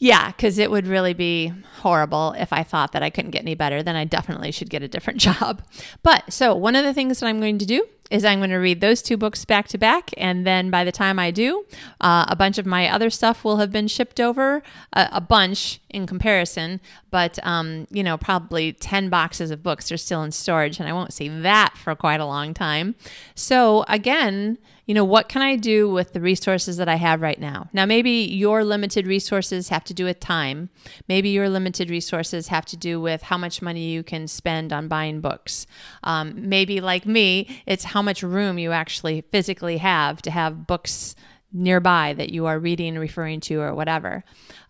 Yeah, 0.00 0.28
because 0.28 0.58
it 0.58 0.70
would 0.70 0.86
really 0.86 1.12
be 1.12 1.52
horrible 1.80 2.32
if 2.38 2.52
I 2.52 2.62
thought 2.62 2.92
that 2.92 3.02
I 3.02 3.10
couldn't 3.10 3.32
get 3.32 3.42
any 3.42 3.56
better. 3.56 3.82
Then 3.82 3.96
I 3.96 4.04
definitely 4.04 4.52
should 4.52 4.70
get 4.70 4.82
a 4.82 4.88
different 4.88 5.20
job. 5.20 5.62
But 6.02 6.32
so, 6.32 6.54
one 6.54 6.76
of 6.76 6.84
the 6.84 6.94
things 6.94 7.18
that 7.18 7.26
I'm 7.26 7.40
going 7.40 7.58
to 7.58 7.66
do 7.66 7.84
is 8.10 8.24
I'm 8.24 8.38
going 8.38 8.50
to 8.50 8.56
read 8.56 8.80
those 8.80 9.02
two 9.02 9.16
books 9.16 9.44
back 9.44 9.68
to 9.68 9.78
back. 9.78 10.10
And 10.16 10.46
then 10.46 10.70
by 10.70 10.84
the 10.84 10.92
time 10.92 11.18
I 11.18 11.30
do, 11.30 11.64
uh, 12.00 12.26
a 12.28 12.36
bunch 12.36 12.58
of 12.58 12.66
my 12.66 12.88
other 12.88 13.10
stuff 13.10 13.44
will 13.44 13.58
have 13.58 13.70
been 13.70 13.88
shipped 13.88 14.20
over, 14.20 14.62
uh, 14.92 15.08
a 15.12 15.20
bunch 15.20 15.80
in 15.90 16.06
comparison, 16.06 16.80
but, 17.10 17.38
um, 17.46 17.86
you 17.90 18.02
know, 18.02 18.16
probably 18.16 18.72
10 18.72 19.08
boxes 19.08 19.50
of 19.50 19.62
books 19.62 19.90
are 19.92 19.96
still 19.96 20.22
in 20.22 20.32
storage. 20.32 20.78
And 20.78 20.88
I 20.88 20.92
won't 20.92 21.12
see 21.12 21.28
that 21.28 21.76
for 21.76 21.94
quite 21.94 22.20
a 22.20 22.26
long 22.26 22.54
time. 22.54 22.94
So, 23.34 23.84
again, 23.88 24.58
you 24.88 24.94
know, 24.94 25.04
what 25.04 25.28
can 25.28 25.42
I 25.42 25.56
do 25.56 25.86
with 25.90 26.14
the 26.14 26.20
resources 26.20 26.78
that 26.78 26.88
I 26.88 26.94
have 26.94 27.20
right 27.20 27.38
now? 27.38 27.68
Now, 27.74 27.84
maybe 27.84 28.10
your 28.10 28.64
limited 28.64 29.06
resources 29.06 29.68
have 29.68 29.84
to 29.84 29.92
do 29.92 30.06
with 30.06 30.18
time. 30.18 30.70
Maybe 31.06 31.28
your 31.28 31.50
limited 31.50 31.90
resources 31.90 32.48
have 32.48 32.64
to 32.64 32.76
do 32.76 32.98
with 32.98 33.24
how 33.24 33.36
much 33.36 33.60
money 33.60 33.90
you 33.90 34.02
can 34.02 34.26
spend 34.26 34.72
on 34.72 34.88
buying 34.88 35.20
books. 35.20 35.66
Um, 36.04 36.48
maybe, 36.48 36.80
like 36.80 37.04
me, 37.04 37.62
it's 37.66 37.84
how 37.84 37.97
much 38.02 38.22
room 38.22 38.58
you 38.58 38.72
actually 38.72 39.22
physically 39.30 39.78
have 39.78 40.22
to 40.22 40.30
have 40.30 40.66
books 40.66 41.14
nearby 41.52 42.12
that 42.12 42.30
you 42.30 42.44
are 42.44 42.58
reading 42.58 42.98
referring 42.98 43.40
to 43.40 43.60
or 43.60 43.74
whatever. 43.74 44.22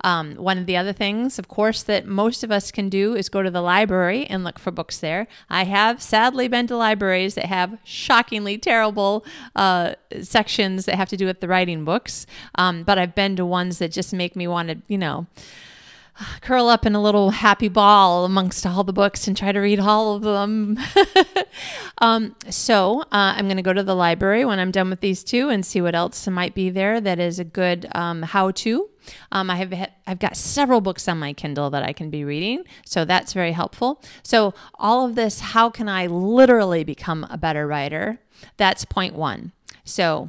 Um, 0.05 0.37
one 0.37 0.59
of 0.59 0.67
the 0.67 0.77
other 0.77 0.93
things, 0.93 1.39
of 1.39 1.49
course, 1.49 1.83
that 1.83 2.07
most 2.07 2.45
of 2.45 2.53
us 2.53 2.71
can 2.71 2.89
do 2.89 3.17
is 3.17 3.29
go 3.29 3.43
to 3.43 3.51
the 3.51 3.61
library 3.61 4.27
and 4.27 4.45
look 4.45 4.61
for 4.61 4.71
books 4.71 4.99
there. 4.99 5.27
I 5.51 5.65
have 5.65 6.01
sadly 6.01 6.47
been 6.47 6.69
to 6.69 6.77
libraries 6.77 7.35
that 7.35 7.47
have 7.47 7.79
shockingly 7.83 8.59
terrible 8.59 9.25
uh, 9.57 9.95
sections 10.23 10.85
that 10.85 10.95
have 10.95 11.09
to 11.09 11.17
do 11.17 11.27
with 11.27 11.41
the 11.41 11.49
writing 11.49 11.85
books, 11.85 12.27
um, 12.55 12.85
but 12.85 12.97
I've 12.97 13.15
been 13.15 13.35
to 13.37 13.45
ones 13.45 13.79
that 13.79 13.91
just 13.91 14.13
make 14.13 14.37
me 14.37 14.47
want 14.47 14.69
to, 14.69 14.79
you 14.87 14.99
know, 14.99 15.27
curl 16.41 16.69
up 16.69 16.87
in 16.87 16.95
a 16.95 17.03
little 17.03 17.31
happy 17.31 17.69
ball 17.69 18.25
amongst 18.25 18.67
all 18.67 18.85
the 18.85 18.93
books 18.93 19.27
and 19.27 19.37
try 19.37 19.53
to 19.53 19.61
read 19.61 19.81
all 19.81 20.15
of 20.15 20.23
them. 20.23 20.79
um, 21.99 22.35
so 22.49 23.01
uh, 23.03 23.35
I'm 23.37 23.47
going 23.47 23.57
to 23.57 23.63
go 23.63 23.73
to 23.73 23.83
the 23.83 23.95
library 23.95 24.45
when 24.45 24.59
I'm 24.59 24.71
done 24.71 24.91
with 24.91 25.01
these 25.01 25.25
two 25.25 25.49
and 25.49 25.65
see 25.65 25.81
what 25.81 25.95
else 25.95 26.27
might 26.29 26.55
be 26.55 26.71
there 26.71 27.01
that 27.01 27.19
is 27.19 27.39
a 27.39 27.45
good 27.45 27.89
um, 27.95 28.23
how-to. 28.23 28.89
Um, 29.33 29.51
I 29.51 29.57
have 29.57 29.91
I've 30.07 30.19
got 30.19 30.37
several 30.37 30.81
books 30.83 31.09
on 31.09 31.19
my 31.19 31.33
Kindle 31.33 31.71
that 31.71 31.83
I 31.83 31.95
can 31.95 32.11
be 32.11 32.25
reading, 32.25 32.65
so 32.85 33.07
that's 33.07 33.33
very 33.33 33.53
helpful. 33.53 34.03
So 34.23 34.53
all 34.75 35.07
of 35.07 35.15
this, 35.15 35.41
how 35.41 35.71
can 35.71 35.89
I 35.89 36.07
literally 36.07 36.85
become 36.85 37.27
a 37.31 37.39
better 37.39 37.67
writer? 37.67 38.21
That's 38.59 38.85
point 38.85 39.15
one. 39.15 39.53
So 39.85 40.29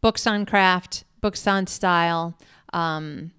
books 0.00 0.26
on 0.26 0.46
craft, 0.46 1.02
books 1.20 1.46
on 1.48 1.66
style. 1.66 2.38
Um, 2.72 3.32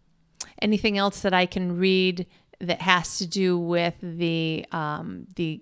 anything 0.64 0.98
else 0.98 1.22
that 1.22 1.34
I 1.34 1.46
can 1.46 1.78
read 1.78 2.26
that 2.60 2.82
has 2.82 3.18
to 3.20 3.28
do 3.28 3.58
with 3.58 3.96
the 4.02 4.66
um, 4.72 5.28
the 5.36 5.62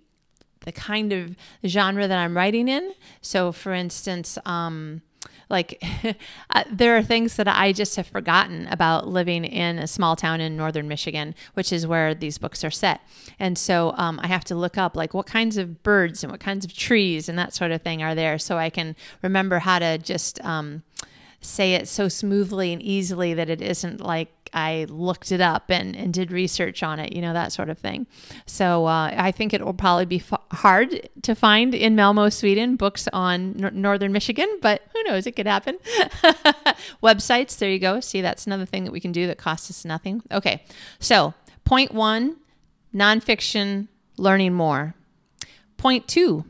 the 0.62 0.72
kind 0.72 1.12
of 1.12 1.36
genre 1.66 2.08
that 2.08 2.18
I'm 2.18 2.38
writing 2.38 2.68
in. 2.68 2.94
So, 3.20 3.52
for 3.52 3.74
instance, 3.74 4.38
um, 4.46 5.02
like 5.50 5.84
uh, 6.52 6.64
there 6.72 6.96
are 6.96 7.02
things 7.02 7.36
that 7.36 7.48
I 7.48 7.74
just 7.74 7.96
have 7.96 8.08
forgotten 8.08 8.68
about 8.68 9.08
living 9.08 9.44
in 9.44 9.80
a 9.80 9.88
small 9.88 10.16
town 10.16 10.40
in 10.40 10.56
northern 10.56 10.88
Michigan, 10.88 11.36
which 11.56 11.74
is 11.74 11.88
where 11.88 12.14
these 12.14 12.38
books 12.38 12.64
are 12.64 12.72
set. 12.72 13.02
And 13.40 13.58
so 13.58 13.94
um, 13.98 14.20
I 14.22 14.28
have 14.28 14.46
to 14.46 14.56
look 14.56 14.78
up 14.78 14.96
like 14.96 15.14
what 15.14 15.26
kinds 15.26 15.58
of 15.58 15.82
birds 15.84 16.24
and 16.24 16.32
what 16.32 16.40
kinds 16.40 16.64
of 16.64 16.74
trees 16.74 17.28
and 17.28 17.38
that 17.40 17.54
sort 17.54 17.72
of 17.72 17.82
thing 17.82 18.04
are 18.04 18.16
there, 18.16 18.38
so 18.38 18.58
I 18.58 18.70
can 18.70 18.96
remember 19.22 19.60
how 19.60 19.80
to 19.80 19.98
just 19.98 20.44
um, 20.46 20.84
say 21.42 21.74
it 21.74 21.88
so 21.88 22.08
smoothly 22.08 22.72
and 22.72 22.82
easily 22.82 23.34
that 23.34 23.50
it 23.50 23.62
isn't 23.62 24.00
like 24.00 24.41
I 24.54 24.86
looked 24.90 25.32
it 25.32 25.42
up 25.42 25.70
and, 25.70 25.96
and 25.96 26.14
did 26.14 26.32
research 26.32 26.84
on 26.84 27.00
it, 27.00 27.14
you 27.14 27.22
know, 27.22 27.34
that 27.34 27.52
sort 27.52 27.70
of 27.70 27.78
thing. 27.78 28.08
So 28.46 28.86
uh, 28.86 29.14
I 29.16 29.32
think 29.32 29.54
it 29.54 29.64
will 29.64 29.74
probably 29.74 30.06
be 30.06 30.18
f- 30.20 30.42
hard 30.52 31.10
to 31.22 31.36
find 31.36 31.74
in 31.74 31.96
Malmo, 31.96 32.30
Sweden, 32.30 32.76
books 32.76 33.08
on 33.14 33.64
n- 33.64 33.82
northern 33.82 34.12
Michigan, 34.12 34.60
but 34.62 34.82
who 34.94 35.04
knows? 35.04 35.26
It 35.26 35.36
could 35.36 35.48
happen. 35.48 35.78
Websites, 37.02 37.58
there 37.58 37.72
you 37.72 37.80
go. 37.80 38.00
See, 38.00 38.22
that's 38.22 38.46
another 38.46 38.66
thing 38.66 38.84
that 38.84 38.92
we 38.92 39.00
can 39.00 39.12
do 39.12 39.28
that 39.28 39.38
costs 39.38 39.70
us 39.70 39.86
nothing. 39.86 40.22
Okay, 40.32 40.64
so 41.00 41.34
point 41.64 41.94
one 41.94 42.38
nonfiction, 42.94 43.88
learning 44.18 44.54
more. 44.54 44.96
Point 45.78 46.08
two 46.08 46.46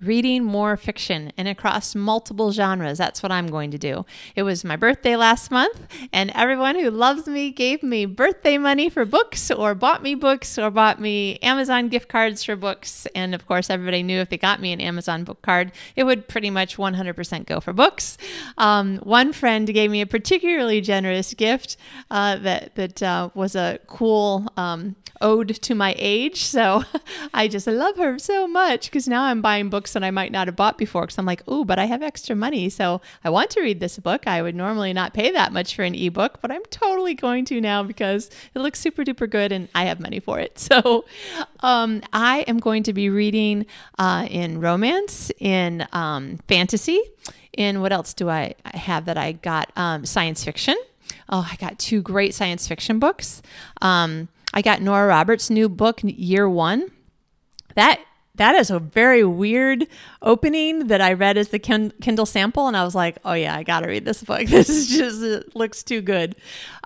reading 0.00 0.44
more 0.44 0.76
fiction 0.76 1.32
and 1.36 1.48
across 1.48 1.94
multiple 1.94 2.52
genres. 2.52 2.98
That's 2.98 3.22
what 3.22 3.32
I'm 3.32 3.46
going 3.46 3.70
to 3.70 3.78
do. 3.78 4.04
It 4.34 4.42
was 4.42 4.64
my 4.64 4.76
birthday 4.76 5.16
last 5.16 5.50
month, 5.50 5.80
and 6.12 6.30
everyone 6.34 6.78
who 6.78 6.90
loves 6.90 7.26
me 7.26 7.50
gave 7.50 7.82
me 7.82 8.04
birthday 8.06 8.58
money 8.58 8.88
for 8.90 9.04
books, 9.04 9.50
or 9.50 9.74
bought 9.74 10.02
me 10.02 10.14
books, 10.14 10.58
or 10.58 10.70
bought 10.70 11.00
me 11.00 11.38
Amazon 11.38 11.88
gift 11.88 12.08
cards 12.08 12.44
for 12.44 12.56
books. 12.56 13.06
And 13.14 13.34
of 13.34 13.46
course, 13.46 13.70
everybody 13.70 14.02
knew 14.02 14.20
if 14.20 14.28
they 14.28 14.38
got 14.38 14.60
me 14.60 14.72
an 14.72 14.80
Amazon 14.80 15.24
book 15.24 15.40
card, 15.42 15.72
it 15.94 16.04
would 16.04 16.28
pretty 16.28 16.50
much 16.50 16.76
100% 16.76 17.46
go 17.46 17.60
for 17.60 17.72
books. 17.72 18.18
Um, 18.58 18.98
one 18.98 19.32
friend 19.32 19.66
gave 19.72 19.90
me 19.90 20.00
a 20.00 20.06
particularly 20.06 20.80
generous 20.80 21.34
gift 21.34 21.76
uh, 22.10 22.36
that 22.36 22.74
that 22.74 23.02
uh, 23.02 23.30
was 23.34 23.54
a 23.54 23.78
cool 23.86 24.46
um, 24.56 24.96
ode 25.20 25.48
to 25.48 25.74
my 25.74 25.94
age. 25.98 26.44
So 26.44 26.84
I 27.34 27.48
just 27.48 27.66
love 27.66 27.96
her 27.96 28.18
so 28.18 28.46
much 28.46 28.86
because 28.86 29.08
now 29.08 29.24
I'm 29.24 29.42
buying 29.42 29.68
books 29.68 29.85
that 29.92 30.04
I 30.04 30.10
might 30.10 30.32
not 30.32 30.48
have 30.48 30.56
bought 30.56 30.78
before 30.78 31.02
because 31.02 31.18
I'm 31.18 31.26
like, 31.26 31.42
oh, 31.46 31.64
but 31.64 31.78
I 31.78 31.86
have 31.86 32.02
extra 32.02 32.36
money. 32.36 32.68
So 32.68 33.00
I 33.24 33.30
want 33.30 33.50
to 33.50 33.60
read 33.60 33.80
this 33.80 33.98
book. 33.98 34.26
I 34.26 34.42
would 34.42 34.54
normally 34.54 34.92
not 34.92 35.14
pay 35.14 35.30
that 35.32 35.52
much 35.52 35.74
for 35.74 35.82
an 35.82 35.94
ebook, 35.94 36.40
but 36.40 36.50
I'm 36.50 36.64
totally 36.70 37.14
going 37.14 37.44
to 37.46 37.60
now 37.60 37.82
because 37.82 38.30
it 38.54 38.58
looks 38.60 38.80
super 38.80 39.04
duper 39.04 39.28
good 39.28 39.52
and 39.52 39.68
I 39.74 39.84
have 39.84 40.00
money 40.00 40.20
for 40.20 40.38
it. 40.38 40.68
So 40.76 41.06
um, 41.60 42.02
I 42.12 42.40
am 42.40 42.58
going 42.58 42.82
to 42.82 42.92
be 42.92 43.08
reading 43.08 43.66
uh, 43.98 44.26
in 44.28 44.60
romance, 44.60 45.30
in 45.38 45.86
um, 45.92 46.38
fantasy, 46.48 47.00
in 47.56 47.80
what 47.80 47.92
else 47.92 48.12
do 48.14 48.28
I 48.28 48.54
have 48.74 49.06
that 49.06 49.16
I 49.16 49.32
got? 49.32 49.70
Um, 49.76 50.04
science 50.04 50.44
fiction. 50.44 50.76
Oh, 51.28 51.48
I 51.50 51.56
got 51.56 51.78
two 51.78 52.02
great 52.02 52.34
science 52.34 52.68
fiction 52.68 52.98
books. 52.98 53.42
Um, 53.80 54.28
I 54.52 54.62
got 54.62 54.82
Nora 54.82 55.06
Roberts' 55.06 55.50
new 55.50 55.68
book, 55.68 56.00
Year 56.02 56.48
One. 56.48 56.90
That 57.74 58.00
that 58.36 58.54
is 58.54 58.70
a 58.70 58.78
very 58.78 59.24
weird 59.24 59.86
opening 60.22 60.88
that 60.88 61.00
I 61.00 61.12
read 61.12 61.36
as 61.36 61.48
the 61.48 61.58
Kindle 61.58 62.26
sample, 62.26 62.68
and 62.68 62.76
I 62.76 62.84
was 62.84 62.94
like, 62.94 63.18
"Oh 63.24 63.32
yeah, 63.32 63.56
I 63.56 63.62
got 63.62 63.80
to 63.80 63.88
read 63.88 64.04
this 64.04 64.22
book. 64.22 64.46
This 64.56 64.68
is 64.68 64.88
just 64.88 65.54
looks 65.54 65.82
too 65.82 66.00
good." 66.00 66.36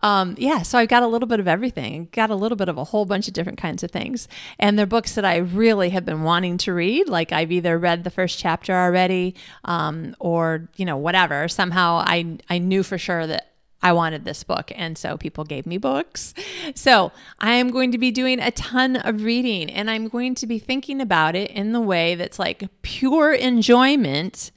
Um, 0.02 0.34
yeah, 0.38 0.62
so 0.62 0.78
I 0.78 0.86
got 0.86 1.02
a 1.02 1.06
little 1.06 1.28
bit 1.28 1.40
of 1.40 1.48
everything. 1.48 2.08
Got 2.12 2.30
a 2.30 2.34
little 2.34 2.56
bit 2.56 2.68
of 2.68 2.78
a 2.78 2.84
whole 2.84 3.04
bunch 3.04 3.28
of 3.28 3.34
different 3.34 3.58
kinds 3.58 3.82
of 3.82 3.90
things, 3.90 4.28
and 4.58 4.78
they're 4.78 4.86
books 4.86 5.14
that 5.14 5.24
I 5.24 5.36
really 5.36 5.90
have 5.90 6.04
been 6.04 6.22
wanting 6.22 6.58
to 6.58 6.72
read. 6.72 7.08
Like 7.08 7.32
I've 7.32 7.52
either 7.52 7.78
read 7.78 8.04
the 8.04 8.10
first 8.10 8.38
chapter 8.38 8.72
already, 8.72 9.34
um, 9.64 10.16
or 10.18 10.68
you 10.76 10.84
know 10.84 10.96
whatever. 10.96 11.48
Somehow 11.48 12.02
I 12.06 12.38
I 12.48 12.58
knew 12.58 12.82
for 12.82 12.98
sure 12.98 13.26
that 13.26 13.49
I 13.82 13.92
wanted 13.92 14.24
this 14.24 14.44
book. 14.44 14.72
And 14.74 14.98
so 14.98 15.16
people 15.16 15.44
gave 15.44 15.66
me 15.66 15.78
books. 15.78 16.34
So 16.74 17.12
I 17.38 17.52
am 17.52 17.70
going 17.70 17.92
to 17.92 17.98
be 17.98 18.10
doing 18.10 18.40
a 18.40 18.50
ton 18.50 18.96
of 18.96 19.22
reading 19.24 19.70
and 19.70 19.90
I'm 19.90 20.08
going 20.08 20.34
to 20.36 20.46
be 20.46 20.58
thinking 20.58 21.00
about 21.00 21.34
it 21.34 21.50
in 21.50 21.72
the 21.72 21.80
way 21.80 22.14
that's 22.14 22.38
like 22.38 22.68
pure 22.82 23.32
enjoyment 23.32 24.50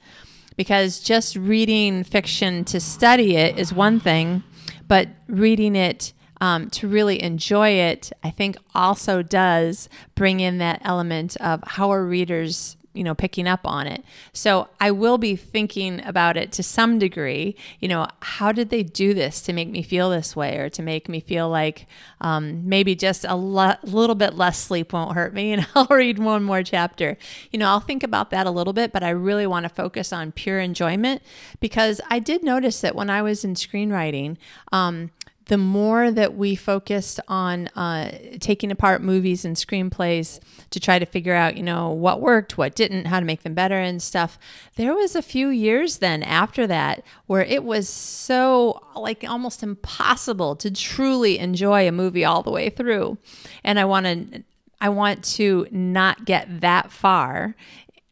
because 0.56 1.00
just 1.00 1.36
reading 1.36 2.04
fiction 2.04 2.64
to 2.66 2.80
study 2.80 3.36
it 3.36 3.58
is 3.58 3.72
one 3.72 3.98
thing, 3.98 4.44
but 4.86 5.08
reading 5.26 5.74
it 5.74 6.12
um, 6.40 6.68
to 6.70 6.86
really 6.86 7.22
enjoy 7.22 7.70
it, 7.70 8.12
I 8.22 8.30
think 8.30 8.56
also 8.74 9.22
does 9.22 9.88
bring 10.14 10.40
in 10.40 10.58
that 10.58 10.80
element 10.84 11.36
of 11.38 11.62
how 11.66 11.90
are 11.90 12.04
readers 12.04 12.76
you 12.94 13.04
know 13.04 13.14
picking 13.14 13.46
up 13.46 13.60
on 13.64 13.86
it. 13.86 14.02
So 14.32 14.68
i 14.80 14.90
will 14.90 15.18
be 15.18 15.36
thinking 15.36 16.02
about 16.04 16.36
it 16.36 16.52
to 16.52 16.62
some 16.62 16.98
degree. 16.98 17.56
You 17.80 17.88
know 17.88 18.06
how 18.20 18.52
did 18.52 18.70
they 18.70 18.82
do 18.82 19.12
this 19.12 19.42
to 19.42 19.52
make 19.52 19.68
me 19.68 19.82
feel 19.82 20.10
this 20.10 20.34
way 20.34 20.56
or 20.58 20.68
to 20.70 20.82
make 20.82 21.08
me 21.08 21.20
feel 21.20 21.48
like 21.48 21.86
um, 22.20 22.66
maybe 22.68 22.94
just 22.94 23.24
a 23.24 23.34
lo- 23.34 23.76
little 23.82 24.14
bit 24.14 24.34
less 24.34 24.58
sleep 24.58 24.92
won't 24.92 25.14
hurt 25.14 25.34
me? 25.34 25.44
And 25.54 25.66
i'll 25.74 25.86
read 25.86 26.18
one 26.18 26.42
more 26.42 26.62
chapter. 26.62 27.16
You 27.50 27.58
know 27.58 27.68
i'll 27.68 27.80
think 27.80 28.02
about 28.02 28.30
that 28.30 28.46
a 28.46 28.50
little 28.50 28.72
bit 28.72 28.92
but 28.92 29.02
i 29.02 29.10
really 29.10 29.46
want 29.46 29.64
to 29.64 29.68
focus 29.68 30.12
on 30.12 30.32
pure 30.32 30.58
enjoyment 30.60 31.22
because 31.60 32.00
i 32.10 32.18
did 32.18 32.42
notice 32.42 32.80
that 32.80 32.94
when 32.94 33.10
i 33.10 33.22
was 33.22 33.44
in 33.44 33.54
screenwriting 33.54 34.36
um, 34.72 35.10
the 35.46 35.58
more 35.58 36.10
that 36.10 36.36
we 36.36 36.54
focused 36.54 37.20
on 37.28 37.68
uh, 37.68 38.10
taking 38.40 38.70
apart 38.70 39.02
movies 39.02 39.44
and 39.44 39.56
screenplays 39.56 40.40
to 40.70 40.80
try 40.80 40.98
to 40.98 41.04
figure 41.04 41.34
out, 41.34 41.56
you 41.56 41.62
know, 41.62 41.90
what 41.90 42.20
worked, 42.20 42.56
what 42.56 42.74
didn't, 42.74 43.06
how 43.06 43.20
to 43.20 43.26
make 43.26 43.42
them 43.42 43.54
better 43.54 43.78
and 43.78 44.02
stuff, 44.02 44.38
there 44.76 44.94
was 44.94 45.14
a 45.14 45.22
few 45.22 45.48
years 45.48 45.98
then 45.98 46.22
after 46.22 46.66
that 46.66 47.02
where 47.26 47.42
it 47.42 47.62
was 47.62 47.88
so 47.88 48.82
like 48.96 49.24
almost 49.28 49.62
impossible 49.62 50.56
to 50.56 50.70
truly 50.70 51.38
enjoy 51.38 51.86
a 51.86 51.92
movie 51.92 52.24
all 52.24 52.42
the 52.42 52.50
way 52.50 52.70
through. 52.70 53.18
And 53.62 53.78
I 53.78 53.84
want 53.84 54.06
to 54.06 54.42
I 54.80 54.88
want 54.88 55.24
to 55.36 55.66
not 55.70 56.24
get 56.24 56.60
that 56.60 56.90
far 56.90 57.54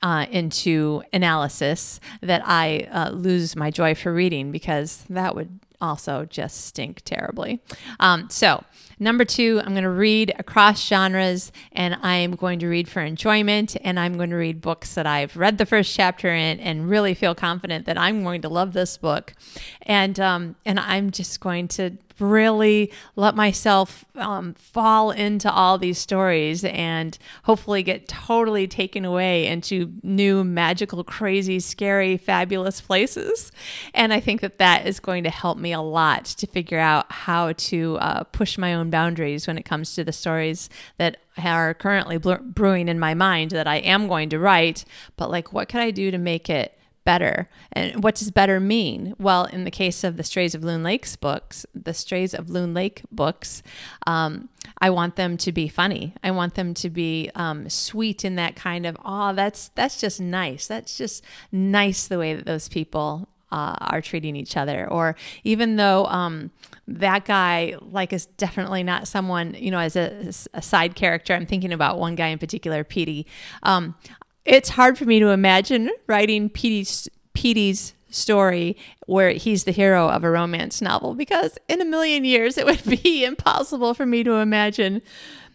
uh, 0.03 0.27
into 0.31 1.03
analysis 1.12 2.01
that 2.21 2.43
I 2.45 2.89
uh, 2.91 3.11
lose 3.11 3.57
my 3.57 3.71
joy 3.71 3.95
for 3.95 4.12
reading 4.12 4.53
because 4.53 5.05
that 5.11 5.35
would 5.35 5.61
also 5.83 6.25
just 6.25 6.65
stink 6.65 7.03
terribly. 7.05 7.61
Um, 8.01 8.31
so, 8.31 8.65
number 8.99 9.25
two, 9.25 9.61
I'm 9.62 9.73
going 9.73 9.83
to 9.83 9.91
read 9.91 10.33
across 10.39 10.83
genres 10.87 11.53
and 11.73 11.97
I'm 12.03 12.37
going 12.37 12.61
to 12.61 12.69
read 12.69 12.89
for 12.89 13.01
enjoyment 13.01 13.77
and 13.83 13.99
I'm 13.99 14.17
going 14.17 14.31
to 14.31 14.37
read 14.37 14.61
books 14.61 14.95
that 14.95 15.07
I've 15.07 15.37
read 15.37 15.59
the 15.59 15.67
first 15.67 15.95
chapter 15.95 16.29
in 16.29 16.61
and 16.61 16.89
really 16.89 17.15
feel 17.15 17.35
confident 17.35 17.85
that 17.87 17.99
I'm 17.99 18.23
going 18.23 18.43
to 18.43 18.49
love 18.49 18.73
this 18.73 18.97
book. 18.97 19.35
And, 19.83 20.19
um, 20.21 20.57
and 20.65 20.79
I'm 20.79 21.11
just 21.11 21.41
going 21.41 21.69
to 21.69 21.99
really 22.23 22.91
let 23.17 23.35
myself 23.35 24.05
um, 24.14 24.55
fall 24.55 25.11
into 25.11 25.50
all 25.50 25.79
these 25.79 25.99
stories 25.99 26.64
and 26.64 27.19
hopefully 27.45 27.83
get 27.83 28.09
totally 28.09 28.67
taken 28.67 29.05
away 29.05 29.47
into 29.47 29.93
new, 30.02 30.45
magical, 30.45 31.02
crazy, 31.05 31.61
scary, 31.61 32.17
fabulous 32.17 32.81
places. 32.81 33.52
And 33.95 34.12
I 34.12 34.21
think 34.21 34.41
that 34.41 34.59
that 34.59 34.87
is 34.87 35.00
going 35.00 35.25
to 35.25 35.31
help 35.31 35.59
me 35.59 35.73
a 35.73 35.81
lot 35.81 36.25
to 36.25 36.47
figure 36.47 36.79
out 36.79 37.11
how 37.11 37.52
to 37.52 37.99
uh, 38.00 38.25
push 38.25 38.57
my 38.57 38.75
own 38.75 38.91
boundaries 38.91 39.47
when 39.47 39.59
it 39.59 39.64
comes 39.64 39.95
to 39.95 40.05
the 40.05 40.12
stories 40.12 40.71
that 40.99 41.19
are 41.38 41.75
currently 41.75 42.19
brewing 42.19 42.88
in 42.88 42.99
my 42.99 43.14
mind 43.14 43.50
that 43.52 43.67
I 43.67 43.76
am 43.76 44.09
going 44.09 44.29
to 44.31 44.38
write. 44.38 44.85
But 45.17 45.31
like, 45.31 45.52
what 45.52 45.69
could 45.69 45.81
I 45.81 45.91
do 45.91 46.11
to 46.11 46.19
make 46.19 46.49
it? 46.50 46.79
Better. 47.04 47.49
And 47.73 48.02
what 48.02 48.14
does 48.14 48.30
better 48.30 48.61
mean? 48.61 49.14
Well, 49.18 49.44
in 49.44 49.64
the 49.64 49.71
case 49.71 50.04
of 50.04 50.16
the 50.16 50.23
Strays 50.23 50.54
of 50.54 50.64
Loon 50.64 50.82
Lakes 50.82 51.16
books, 51.16 51.66
the 51.75 51.94
Strays 51.94 52.35
of 52.35 52.50
Loon 52.50 52.75
Lake 52.75 53.02
books, 53.11 53.62
um, 54.06 54.49
I 54.78 54.90
want 54.90 55.16
them 55.16 55.37
to 55.38 55.52
be 55.52 55.68
funny. 55.68 56.14
I 56.23 56.30
want 56.30 56.54
them 56.54 56.75
to 56.75 56.90
be 56.90 57.30
um, 57.35 57.68
sweet 57.68 58.25
in 58.25 58.37
that 58.37 58.56
kind 58.56 58.87
of, 58.87 58.97
oh, 59.04 59.35
that's 59.35 59.71
that's 59.75 60.00
just 60.00 60.21
nice. 60.21 60.66
That's 60.66 60.97
just 60.97 61.25
nice 61.50 62.06
the 62.06 62.18
way 62.18 62.35
that 62.35 62.47
those 62.47 62.68
people 62.68 63.28
uh, 63.52 63.76
are 63.80 64.00
treating 64.00 64.35
each 64.35 64.56
other. 64.56 64.88
Or 64.90 65.14
even 65.44 65.76
though 65.76 66.06
um, 66.06 66.50
that 66.88 67.25
guy, 67.26 67.76
like, 67.80 68.12
is 68.12 68.26
definitely 68.26 68.82
not 68.82 69.06
someone, 69.06 69.54
you 69.54 69.71
know, 69.71 69.78
as 69.78 69.94
a, 69.94 70.32
a, 70.54 70.62
side 70.62 70.94
character. 70.94 71.35
I'm 71.35 71.47
thinking 71.47 71.73
about 71.73 71.99
one 71.99 72.14
guy 72.14 72.28
in 72.28 72.38
particular, 72.38 72.82
Petey. 72.82 73.26
Um, 73.62 73.94
it's 74.44 74.70
hard 74.70 74.99
for 74.99 75.04
me 75.04 75.20
to 75.20 75.28
imagine 75.28 75.90
writing 76.06 76.49
Petey's, 76.49 77.08
Petey's 77.34 77.94
story 78.11 78.76
where 79.06 79.30
he's 79.30 79.64
the 79.64 79.72
hero 79.72 80.08
of 80.08 80.25
a 80.25 80.30
romance 80.30 80.80
novel 80.80 81.14
because 81.14 81.58
in 81.68 81.80
a 81.80 81.84
million 81.84 82.25
years 82.25 82.58
it 82.58 82.66
would 82.66 82.84
be 83.02 83.25
impossible 83.25 83.94
for 83.94 84.06
me 84.06 84.22
to 84.22 84.32
imagine 84.34 85.02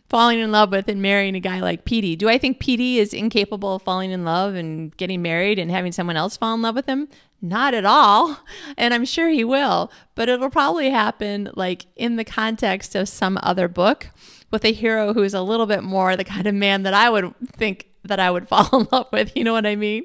falling 0.09 0.39
in 0.39 0.51
love 0.51 0.71
with 0.71 0.87
and 0.87 1.01
marrying 1.01 1.35
a 1.35 1.39
guy 1.39 1.59
like 1.59 1.85
Petey. 1.85 2.15
Do 2.15 2.29
I 2.29 2.37
think 2.37 2.59
Petey 2.59 2.97
is 2.97 3.13
incapable 3.13 3.75
of 3.75 3.81
falling 3.81 4.11
in 4.11 4.23
love 4.23 4.55
and 4.55 4.95
getting 4.95 5.21
married 5.21 5.59
and 5.59 5.69
having 5.69 5.91
someone 5.91 6.15
else 6.15 6.37
fall 6.37 6.55
in 6.55 6.61
love 6.61 6.75
with 6.75 6.85
him? 6.85 7.09
Not 7.41 7.73
at 7.73 7.85
all. 7.85 8.39
And 8.77 8.93
I'm 8.93 9.05
sure 9.05 9.29
he 9.29 9.43
will, 9.43 9.91
but 10.13 10.29
it'll 10.29 10.51
probably 10.51 10.91
happen 10.91 11.49
like 11.55 11.87
in 11.95 12.15
the 12.15 12.23
context 12.23 12.95
of 12.95 13.09
some 13.09 13.39
other 13.41 13.67
book 13.67 14.09
with 14.51 14.63
a 14.63 14.71
hero 14.71 15.13
who's 15.13 15.33
a 15.33 15.41
little 15.41 15.65
bit 15.65 15.83
more 15.83 16.15
the 16.15 16.23
kind 16.23 16.45
of 16.45 16.53
man 16.53 16.83
that 16.83 16.93
I 16.93 17.09
would 17.09 17.33
think 17.53 17.87
that 18.07 18.19
I 18.19 18.31
would 18.31 18.47
fall 18.49 18.67
in 18.79 18.87
love 18.91 19.07
with. 19.11 19.35
You 19.35 19.43
know 19.43 19.53
what 19.53 19.65
I 19.65 19.75
mean? 19.75 20.03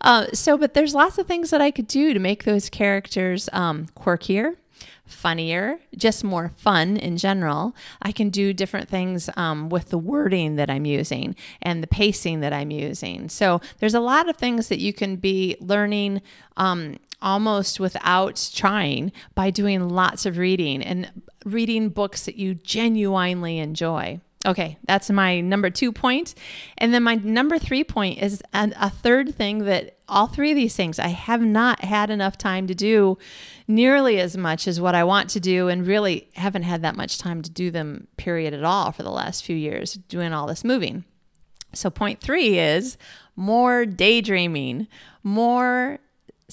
Uh, 0.00 0.26
so, 0.32 0.56
but 0.56 0.74
there's 0.74 0.94
lots 0.94 1.18
of 1.18 1.26
things 1.26 1.50
that 1.50 1.60
I 1.60 1.70
could 1.70 1.86
do 1.86 2.12
to 2.12 2.20
make 2.20 2.44
those 2.44 2.68
characters 2.68 3.48
um, 3.52 3.86
quirkier, 3.96 4.56
funnier, 5.06 5.78
just 5.96 6.24
more 6.24 6.50
fun 6.56 6.96
in 6.96 7.16
general. 7.16 7.74
I 8.02 8.12
can 8.12 8.30
do 8.30 8.52
different 8.52 8.88
things 8.88 9.30
um, 9.36 9.68
with 9.68 9.90
the 9.90 9.98
wording 9.98 10.56
that 10.56 10.70
I'm 10.70 10.84
using 10.84 11.36
and 11.62 11.82
the 11.82 11.86
pacing 11.86 12.40
that 12.40 12.52
I'm 12.52 12.70
using. 12.70 13.28
So, 13.28 13.60
there's 13.78 13.94
a 13.94 14.00
lot 14.00 14.28
of 14.28 14.36
things 14.36 14.68
that 14.68 14.80
you 14.80 14.92
can 14.92 15.16
be 15.16 15.56
learning. 15.60 16.22
Um, 16.56 16.98
almost 17.22 17.80
without 17.80 18.50
trying 18.54 19.10
by 19.34 19.48
doing 19.48 19.88
lots 19.88 20.26
of 20.26 20.36
reading 20.36 20.82
and 20.82 21.10
reading 21.46 21.88
books 21.88 22.26
that 22.26 22.36
you 22.36 22.54
genuinely 22.54 23.58
enjoy. 23.58 24.20
Okay, 24.46 24.76
that's 24.86 25.10
my 25.10 25.40
number 25.40 25.70
two 25.70 25.90
point. 25.90 26.34
And 26.76 26.92
then 26.92 27.02
my 27.02 27.14
number 27.14 27.58
three 27.58 27.82
point 27.82 28.22
is 28.22 28.42
an, 28.52 28.74
a 28.78 28.90
third 28.90 29.34
thing 29.34 29.64
that 29.64 29.96
all 30.06 30.26
three 30.26 30.50
of 30.50 30.56
these 30.56 30.76
things 30.76 30.98
I 30.98 31.08
have 31.08 31.40
not 31.40 31.82
had 31.82 32.10
enough 32.10 32.36
time 32.36 32.66
to 32.66 32.74
do 32.74 33.16
nearly 33.66 34.20
as 34.20 34.36
much 34.36 34.68
as 34.68 34.80
what 34.80 34.94
I 34.94 35.04
want 35.04 35.30
to 35.30 35.40
do, 35.40 35.68
and 35.68 35.86
really 35.86 36.28
haven't 36.34 36.64
had 36.64 36.82
that 36.82 36.96
much 36.96 37.16
time 37.18 37.40
to 37.42 37.50
do 37.50 37.70
them, 37.70 38.06
period, 38.18 38.52
at 38.52 38.64
all 38.64 38.92
for 38.92 39.02
the 39.02 39.10
last 39.10 39.44
few 39.44 39.56
years, 39.56 39.94
doing 39.94 40.34
all 40.34 40.46
this 40.46 40.62
moving. 40.62 41.04
So, 41.72 41.88
point 41.88 42.20
three 42.20 42.58
is 42.58 42.98
more 43.36 43.86
daydreaming, 43.86 44.88
more 45.22 46.00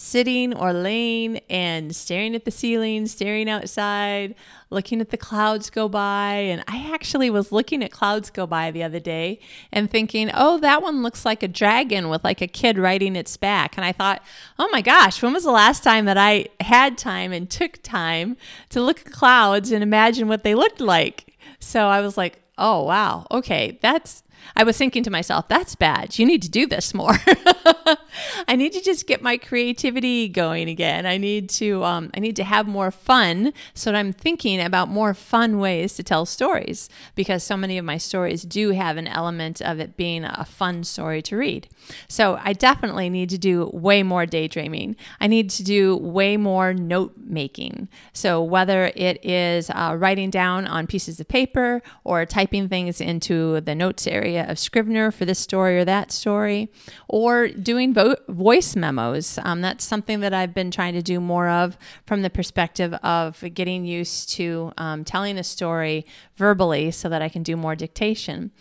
sitting 0.01 0.53
or 0.53 0.73
laying 0.73 1.37
and 1.49 1.95
staring 1.95 2.33
at 2.35 2.43
the 2.43 2.51
ceiling, 2.51 3.05
staring 3.05 3.47
outside, 3.47 4.33
looking 4.69 4.99
at 4.99 5.11
the 5.11 5.17
clouds 5.17 5.69
go 5.69 5.87
by. 5.87 6.33
And 6.33 6.63
I 6.67 6.91
actually 6.93 7.29
was 7.29 7.51
looking 7.51 7.83
at 7.83 7.91
clouds 7.91 8.29
go 8.29 8.47
by 8.47 8.71
the 8.71 8.83
other 8.83 8.99
day 8.99 9.39
and 9.71 9.89
thinking, 9.89 10.31
oh, 10.33 10.57
that 10.59 10.81
one 10.81 11.03
looks 11.03 11.23
like 11.23 11.43
a 11.43 11.47
dragon 11.47 12.09
with 12.09 12.23
like 12.23 12.41
a 12.41 12.47
kid 12.47 12.77
riding 12.77 13.15
its 13.15 13.37
back. 13.37 13.77
And 13.77 13.85
I 13.85 13.91
thought, 13.91 14.23
oh 14.57 14.67
my 14.71 14.81
gosh, 14.81 15.21
when 15.21 15.33
was 15.33 15.43
the 15.43 15.51
last 15.51 15.83
time 15.83 16.05
that 16.05 16.17
I 16.17 16.47
had 16.59 16.97
time 16.97 17.31
and 17.31 17.49
took 17.49 17.81
time 17.83 18.37
to 18.69 18.81
look 18.81 19.01
at 19.01 19.11
clouds 19.11 19.71
and 19.71 19.83
imagine 19.83 20.27
what 20.27 20.43
they 20.43 20.55
looked 20.55 20.81
like? 20.81 21.37
So 21.59 21.87
I 21.87 22.01
was 22.01 22.17
like, 22.17 22.41
oh, 22.57 22.83
wow, 22.83 23.27
okay, 23.31 23.77
that's 23.81 24.23
I 24.55 24.63
was 24.63 24.77
thinking 24.77 25.03
to 25.03 25.11
myself, 25.11 25.47
that's 25.47 25.75
bad. 25.75 26.17
You 26.17 26.25
need 26.25 26.41
to 26.41 26.49
do 26.49 26.65
this 26.65 26.93
more. 26.93 27.13
I 28.47 28.55
need 28.55 28.73
to 28.73 28.81
just 28.81 29.07
get 29.07 29.21
my 29.21 29.37
creativity 29.37 30.27
going 30.27 30.69
again. 30.69 31.05
I 31.05 31.17
need 31.17 31.49
to 31.51 31.83
um, 31.83 32.11
I 32.13 32.19
need 32.19 32.35
to 32.37 32.43
have 32.43 32.67
more 32.67 32.91
fun. 32.91 33.53
So 33.73 33.93
I'm 33.93 34.13
thinking 34.13 34.61
about 34.61 34.89
more 34.89 35.13
fun 35.13 35.59
ways 35.59 35.95
to 35.95 36.03
tell 36.03 36.25
stories 36.25 36.89
because 37.15 37.43
so 37.43 37.57
many 37.57 37.77
of 37.77 37.85
my 37.85 37.97
stories 37.97 38.43
do 38.43 38.71
have 38.71 38.97
an 38.97 39.07
element 39.07 39.61
of 39.61 39.79
it 39.79 39.97
being 39.97 40.23
a 40.23 40.45
fun 40.45 40.83
story 40.83 41.21
to 41.23 41.37
read. 41.37 41.67
So 42.07 42.39
I 42.41 42.53
definitely 42.53 43.09
need 43.09 43.29
to 43.29 43.37
do 43.37 43.69
way 43.73 44.03
more 44.03 44.25
daydreaming. 44.25 44.95
I 45.19 45.27
need 45.27 45.49
to 45.51 45.63
do 45.63 45.97
way 45.97 46.37
more 46.37 46.73
note 46.73 47.13
making. 47.17 47.89
So 48.13 48.41
whether 48.41 48.91
it 48.95 49.23
is 49.25 49.69
uh, 49.69 49.95
writing 49.97 50.29
down 50.29 50.67
on 50.67 50.87
pieces 50.87 51.19
of 51.19 51.27
paper 51.27 51.81
or 52.03 52.25
typing 52.25 52.67
things 52.67 52.99
into 53.01 53.61
the 53.61 53.75
notes 53.75 54.07
area 54.07 54.49
of 54.49 54.59
Scrivener 54.59 55.11
for 55.11 55.25
this 55.25 55.39
story 55.39 55.77
or 55.77 55.85
that 55.85 56.11
story, 56.11 56.69
or 57.07 57.47
doing 57.47 57.93
vo- 58.03 58.15
voice 58.27 58.75
memos. 58.75 59.39
Um, 59.43 59.61
that's 59.61 59.85
something 59.85 60.19
that 60.21 60.33
I've 60.33 60.53
been 60.53 60.71
trying 60.71 60.93
to 60.93 61.01
do 61.01 61.19
more 61.19 61.49
of 61.49 61.77
from 62.05 62.21
the 62.21 62.29
perspective 62.29 62.93
of 63.03 63.43
getting 63.53 63.85
used 63.85 64.29
to 64.31 64.71
um, 64.77 65.03
telling 65.03 65.37
a 65.37 65.43
story 65.43 66.05
verbally 66.35 66.91
so 66.91 67.09
that 67.09 67.21
I 67.21 67.29
can 67.29 67.43
do 67.43 67.55
more 67.55 67.75
dictation. 67.75 68.51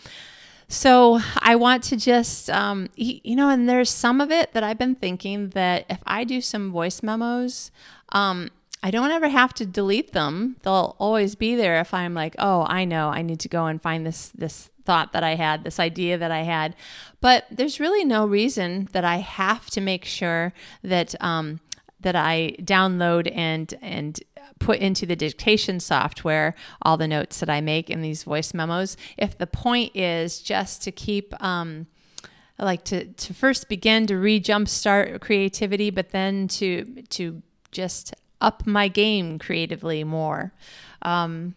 So 0.68 1.18
I 1.38 1.56
want 1.56 1.82
to 1.84 1.96
just, 1.96 2.48
um, 2.50 2.88
you 2.94 3.34
know, 3.34 3.48
and 3.48 3.68
there's 3.68 3.90
some 3.90 4.20
of 4.20 4.30
it 4.30 4.52
that 4.52 4.62
I've 4.62 4.78
been 4.78 4.94
thinking 4.94 5.48
that 5.50 5.84
if 5.90 5.98
I 6.06 6.22
do 6.22 6.40
some 6.40 6.70
voice 6.70 7.02
memos, 7.02 7.72
um, 8.10 8.50
I 8.82 8.90
don't 8.90 9.10
ever 9.10 9.28
have 9.28 9.52
to 9.54 9.66
delete 9.66 10.12
them. 10.12 10.56
They'll 10.62 10.96
always 10.98 11.34
be 11.34 11.54
there 11.54 11.80
if 11.80 11.92
I'm 11.92 12.14
like, 12.14 12.34
oh, 12.38 12.64
I 12.66 12.84
know 12.84 13.10
I 13.10 13.22
need 13.22 13.40
to 13.40 13.48
go 13.48 13.66
and 13.66 13.80
find 13.80 14.06
this 14.06 14.28
this 14.28 14.70
thought 14.84 15.12
that 15.12 15.22
I 15.22 15.34
had, 15.34 15.64
this 15.64 15.78
idea 15.78 16.16
that 16.16 16.30
I 16.30 16.42
had. 16.42 16.74
But 17.20 17.44
there's 17.50 17.78
really 17.78 18.04
no 18.04 18.26
reason 18.26 18.88
that 18.92 19.04
I 19.04 19.16
have 19.18 19.68
to 19.70 19.80
make 19.80 20.04
sure 20.04 20.52
that 20.82 21.14
um, 21.22 21.60
that 22.00 22.16
I 22.16 22.56
download 22.60 23.30
and 23.34 23.74
and 23.82 24.18
put 24.58 24.78
into 24.78 25.06
the 25.06 25.16
dictation 25.16 25.80
software 25.80 26.54
all 26.82 26.96
the 26.96 27.08
notes 27.08 27.40
that 27.40 27.50
I 27.50 27.60
make 27.60 27.90
in 27.90 28.02
these 28.02 28.24
voice 28.24 28.52
memos. 28.54 28.96
If 29.16 29.36
the 29.36 29.46
point 29.46 29.94
is 29.94 30.40
just 30.40 30.82
to 30.82 30.92
keep 30.92 31.34
um, 31.42 31.86
like 32.58 32.84
to 32.84 33.04
to 33.04 33.34
first 33.34 33.68
begin 33.68 34.06
to 34.06 34.16
re 34.16 34.40
jumpstart 34.40 35.20
creativity, 35.20 35.90
but 35.90 36.10
then 36.10 36.48
to 36.48 37.02
to 37.10 37.42
just 37.72 38.14
up 38.40 38.66
my 38.66 38.88
game 38.88 39.38
creatively 39.38 40.04
more. 40.04 40.52
Um, 41.02 41.54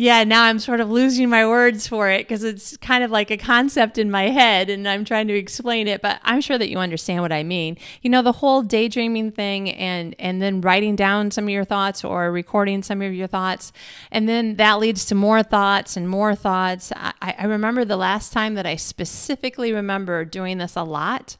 yeah, 0.00 0.22
now 0.22 0.44
I'm 0.44 0.60
sort 0.60 0.78
of 0.78 0.88
losing 0.88 1.28
my 1.28 1.44
words 1.44 1.88
for 1.88 2.08
it 2.08 2.18
because 2.18 2.44
it's 2.44 2.76
kind 2.76 3.02
of 3.02 3.10
like 3.10 3.32
a 3.32 3.36
concept 3.36 3.98
in 3.98 4.12
my 4.12 4.28
head 4.28 4.70
and 4.70 4.88
I'm 4.88 5.04
trying 5.04 5.26
to 5.26 5.34
explain 5.34 5.88
it, 5.88 6.02
but 6.02 6.20
I'm 6.22 6.40
sure 6.40 6.56
that 6.56 6.70
you 6.70 6.78
understand 6.78 7.20
what 7.20 7.32
I 7.32 7.42
mean. 7.42 7.76
You 8.00 8.10
know, 8.10 8.22
the 8.22 8.30
whole 8.30 8.62
daydreaming 8.62 9.32
thing 9.32 9.70
and 9.70 10.14
and 10.20 10.40
then 10.40 10.60
writing 10.60 10.94
down 10.94 11.32
some 11.32 11.44
of 11.44 11.50
your 11.50 11.64
thoughts 11.64 12.04
or 12.04 12.30
recording 12.30 12.84
some 12.84 13.02
of 13.02 13.12
your 13.12 13.26
thoughts, 13.26 13.72
and 14.12 14.28
then 14.28 14.54
that 14.54 14.78
leads 14.78 15.04
to 15.06 15.16
more 15.16 15.42
thoughts 15.42 15.96
and 15.96 16.08
more 16.08 16.36
thoughts. 16.36 16.92
I, 16.94 17.34
I 17.36 17.46
remember 17.46 17.84
the 17.84 17.96
last 17.96 18.32
time 18.32 18.54
that 18.54 18.66
I 18.66 18.76
specifically 18.76 19.72
remember 19.72 20.24
doing 20.24 20.58
this 20.58 20.76
a 20.76 20.84
lot 20.84 21.36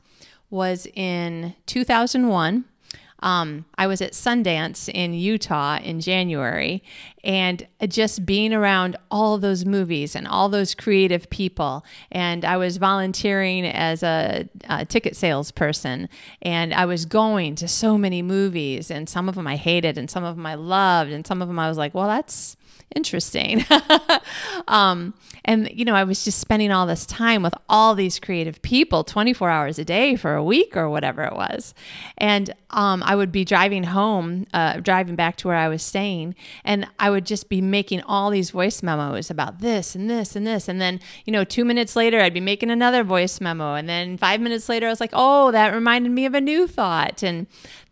was 0.51 0.89
in 0.95 1.55
2001 1.67 2.65
um, 3.21 3.65
I 3.77 3.87
was 3.87 4.01
at 4.01 4.13
Sundance 4.13 4.89
in 4.89 5.13
Utah 5.13 5.79
in 5.79 6.01
January, 6.01 6.83
and 7.29 7.69
just 7.89 8.25
being 8.25 8.55
around 8.55 8.97
all 9.11 9.37
those 9.37 9.67
movies 9.67 10.17
and 10.17 10.27
all 10.27 10.49
those 10.49 10.75
creative 10.75 11.29
people. 11.29 11.85
And 12.11 12.43
I 12.43 12.57
was 12.57 12.79
volunteering 12.79 13.67
as 13.67 14.03
a, 14.03 14.49
a 14.67 14.87
ticket 14.87 15.15
salesperson, 15.15 16.09
and 16.41 16.73
I 16.73 16.87
was 16.87 17.05
going 17.05 17.55
to 17.57 17.69
so 17.69 17.99
many 17.99 18.23
movies, 18.23 18.91
and 18.91 19.11
some 19.11 19.29
of 19.29 19.35
them 19.35 19.47
I 19.47 19.57
hated, 19.57 19.99
and 19.99 20.11
some 20.11 20.25
of 20.25 20.37
them 20.37 20.47
I 20.47 20.55
loved, 20.55 21.13
and 21.13 21.27
some 21.27 21.43
of 21.43 21.49
them 21.49 21.59
I 21.59 21.69
was 21.69 21.77
like, 21.77 21.95
well, 21.95 22.09
that's 22.09 22.57
interesting. 22.95 23.65
um, 24.69 25.15
and, 25.45 25.71
you 25.73 25.85
know, 25.85 25.95
I 25.95 26.05
was 26.05 26.25
just 26.25 26.39
spending 26.39 26.71
all 26.71 26.87
this 26.87 27.07
time 27.07 27.43
with 27.43 27.55
all 27.69 27.95
these 27.95 28.19
creative 28.19 28.61
people 28.63 29.05
24 29.05 29.51
hours 29.51 29.79
a 29.79 29.85
day 29.85 30.17
for 30.17 30.35
a 30.35 30.45
week 30.45 30.77
or 30.77 30.89
whatever 30.89 31.23
it 31.23 31.35
was. 31.35 31.75
And 32.17 32.55
um, 32.71 33.03
I 33.03 33.17
would 33.17 33.33
be 33.33 33.45
driving 33.45 33.85
home, 33.85 34.47
uh, 34.53 34.81
driving 34.81 35.17
back 35.17 35.37
to 35.37 35.49
where 35.49 35.57
I 35.57 35.69
was 35.69 35.83
staying, 35.83 36.35
and 36.65 36.87
I 36.99 37.11
would 37.11 37.18
just 37.25 37.49
be 37.49 37.61
making 37.61 38.03
all 38.03 38.31
these 38.31 38.51
voice 38.51 38.83
memos 38.83 39.31
about 39.31 39.61
this 39.61 39.95
and 39.95 40.09
this 40.09 40.37
and 40.37 40.47
this. 40.47 40.69
And 40.69 40.81
then, 40.81 41.01
you 41.25 41.33
know, 41.33 41.45
two 41.45 41.65
minutes 41.65 41.97
later, 41.97 42.21
I'd 42.21 42.35
be 42.35 42.41
making 42.41 42.71
another 42.71 43.05
voice 43.05 43.41
memo. 43.41 43.75
And 43.75 43.89
then 43.89 44.17
five 44.17 44.41
minutes 44.41 44.69
later, 44.69 44.87
I 44.87 44.91
was 44.91 45.01
like, 45.01 45.13
oh, 45.13 45.51
that 45.53 45.75
reminded 45.75 46.13
me 46.13 46.27
of 46.27 46.35
a 46.35 46.41
new 46.41 46.67
thought. 46.67 47.23
And 47.23 47.47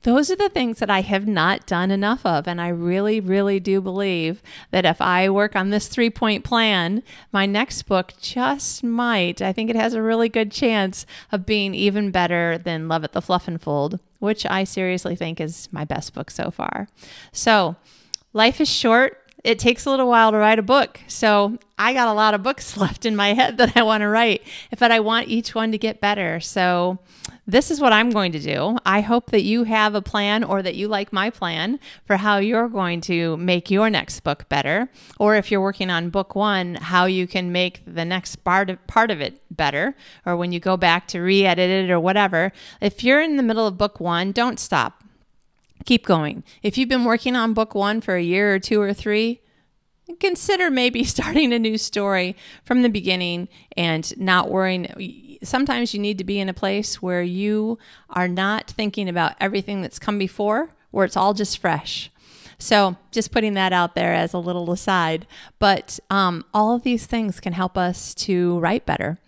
those 0.07 0.31
are 0.31 0.37
the 0.37 0.49
things 0.49 0.79
that 0.79 0.89
I 0.89 1.01
have 1.01 1.27
not 1.27 1.67
done 1.67 1.91
enough 1.91 2.25
of. 2.25 2.47
And 2.47 2.61
I 2.61 2.69
really, 2.69 3.19
really 3.19 3.59
do 3.59 3.81
believe 3.81 4.41
that 4.71 4.85
if 4.85 5.01
I 5.01 5.29
work 5.29 5.57
on 5.57 5.71
this 5.71 5.89
three 5.89 6.11
point 6.11 6.45
plan, 6.45 7.03
my 7.33 7.45
next 7.45 7.83
book 7.83 8.15
just 8.21 8.85
might, 8.85 9.43
I 9.43 9.53
think 9.53 9.69
it 9.69 9.75
has 9.75 9.95
a 9.95 10.03
really 10.03 10.29
good 10.29 10.53
chance 10.53 11.07
of 11.33 11.45
being 11.45 11.75
even 11.75 12.13
better 12.13 12.57
than 12.57 12.87
Love 12.87 13.03
at 13.03 13.15
the 13.15 13.21
Fluff 13.21 13.49
and 13.49 13.61
Fold, 13.61 13.99
which 14.21 14.47
I 14.47 14.63
seriously 14.63 15.17
think 15.17 15.41
is 15.41 15.69
my 15.73 15.85
best 15.85 16.15
book 16.15 16.31
so 16.31 16.53
far. 16.53 16.87
So, 17.33 17.75
life 18.37 18.61
is 18.61 18.69
short 18.69 19.27
it 19.47 19.61
takes 19.61 19.87
a 19.87 19.91
little 19.91 20.09
while 20.09 20.33
to 20.33 20.39
write 20.39 20.59
a 20.59 20.63
book. 20.63 20.99
So 21.07 21.57
I 21.79 21.93
got 21.93 22.09
a 22.09 22.13
lot 22.13 22.35
of 22.35 22.43
books 22.43 22.77
left 22.85 23.07
in 23.07 23.15
my 23.15 23.33
head 23.33 23.59
that 23.59 23.77
I 23.77 23.85
want 23.85 24.01
to 24.01 24.09
write, 24.09 24.43
but 24.77 24.91
I 24.91 24.99
want 24.99 25.29
each 25.29 25.55
one 25.55 25.71
to 25.71 25.79
get 25.79 26.01
better. 26.01 26.41
So 26.41 26.99
this 27.47 27.71
is 27.71 27.81
what 27.81 27.93
I'm 27.93 28.11
going 28.11 28.33
to 28.33 28.41
do. 28.41 28.77
I 28.85 29.03
hope 29.03 29.31
that 29.31 29.45
you 29.45 29.63
have 29.63 29.95
a 29.95 30.03
plan 30.03 30.43
or 30.43 30.63
that 30.63 30.75
you 30.75 30.89
like 30.89 31.13
my 31.13 31.31
plan 31.31 31.79
for 32.07 32.17
how 32.17 32.39
you're 32.39 32.69
going 32.69 33.01
to 33.03 33.37
make 33.37 33.71
your 33.71 33.89
next 33.89 34.21
book 34.21 34.49
better. 34.49 34.91
Or 35.21 35.37
if 35.37 35.53
you're 35.53 35.61
working 35.61 35.91
on 35.91 36.11
book 36.11 36.35
one, 36.35 36.75
how 36.75 37.05
you 37.05 37.29
can 37.29 37.53
make 37.53 37.83
the 37.87 38.05
next 38.05 38.43
part 38.43 38.69
of, 38.69 38.85
part 38.89 39.13
of 39.13 39.21
it 39.21 39.41
better. 39.49 39.95
Or 40.25 40.37
when 40.37 40.51
you 40.51 40.59
go 40.59 40.77
back 40.77 41.07
to 41.09 41.21
re 41.21 41.47
edit 41.47 41.71
it 41.71 41.89
or 41.89 42.01
whatever. 42.01 42.51
If 42.81 43.05
you're 43.05 43.23
in 43.23 43.37
the 43.37 43.45
middle 43.45 43.69
of 43.69 43.79
book 43.79 44.01
one, 44.01 44.33
don't 44.33 44.59
stop 44.59 45.05
keep 45.87 46.05
going. 46.05 46.45
If 46.63 46.77
you've 46.77 46.89
been 46.89 47.05
working 47.05 47.35
on 47.37 47.55
book 47.55 47.75
one 47.75 48.01
for 48.01 48.17
a 48.17 48.23
year 48.23 48.55
or 48.55 48.59
two 48.59 48.81
or 48.81 48.93
three, 48.93 49.41
consider 50.21 50.71
maybe 50.71 51.05
starting 51.15 51.53
a 51.53 51.59
new 51.59 51.79
story 51.79 52.37
from 52.65 52.83
the 52.83 52.89
beginning 52.89 53.49
and 53.77 54.17
not 54.19 54.51
worrying. 54.51 55.39
Sometimes 55.43 55.95
you 55.95 56.01
need 56.01 56.19
to 56.19 56.25
be 56.25 56.39
in 56.39 56.49
a 56.49 56.55
place 56.55 57.01
where 57.01 57.23
you 57.23 57.79
are 58.11 58.29
not 58.29 58.71
thinking 58.71 59.09
about 59.09 59.35
everything 59.41 59.83
that's 59.83 59.99
come 59.99 60.19
before, 60.19 60.71
where 60.91 61.05
it's 61.05 61.17
all 61.17 61.35
just 61.35 61.59
fresh. 61.59 62.11
So, 62.59 62.97
just 63.11 63.33
putting 63.33 63.53
that 63.55 63.75
out 63.75 63.95
there 63.95 64.15
as 64.15 64.33
a 64.33 64.39
little 64.39 64.73
aside. 64.73 65.27
But 65.59 66.01
um, 66.09 66.43
all 66.55 66.75
of 66.75 66.85
these 66.85 67.05
things 67.05 67.39
can 67.39 67.53
help 67.53 67.77
us 67.77 68.15
to 68.15 68.59
write 68.61 68.87
better. 68.87 69.19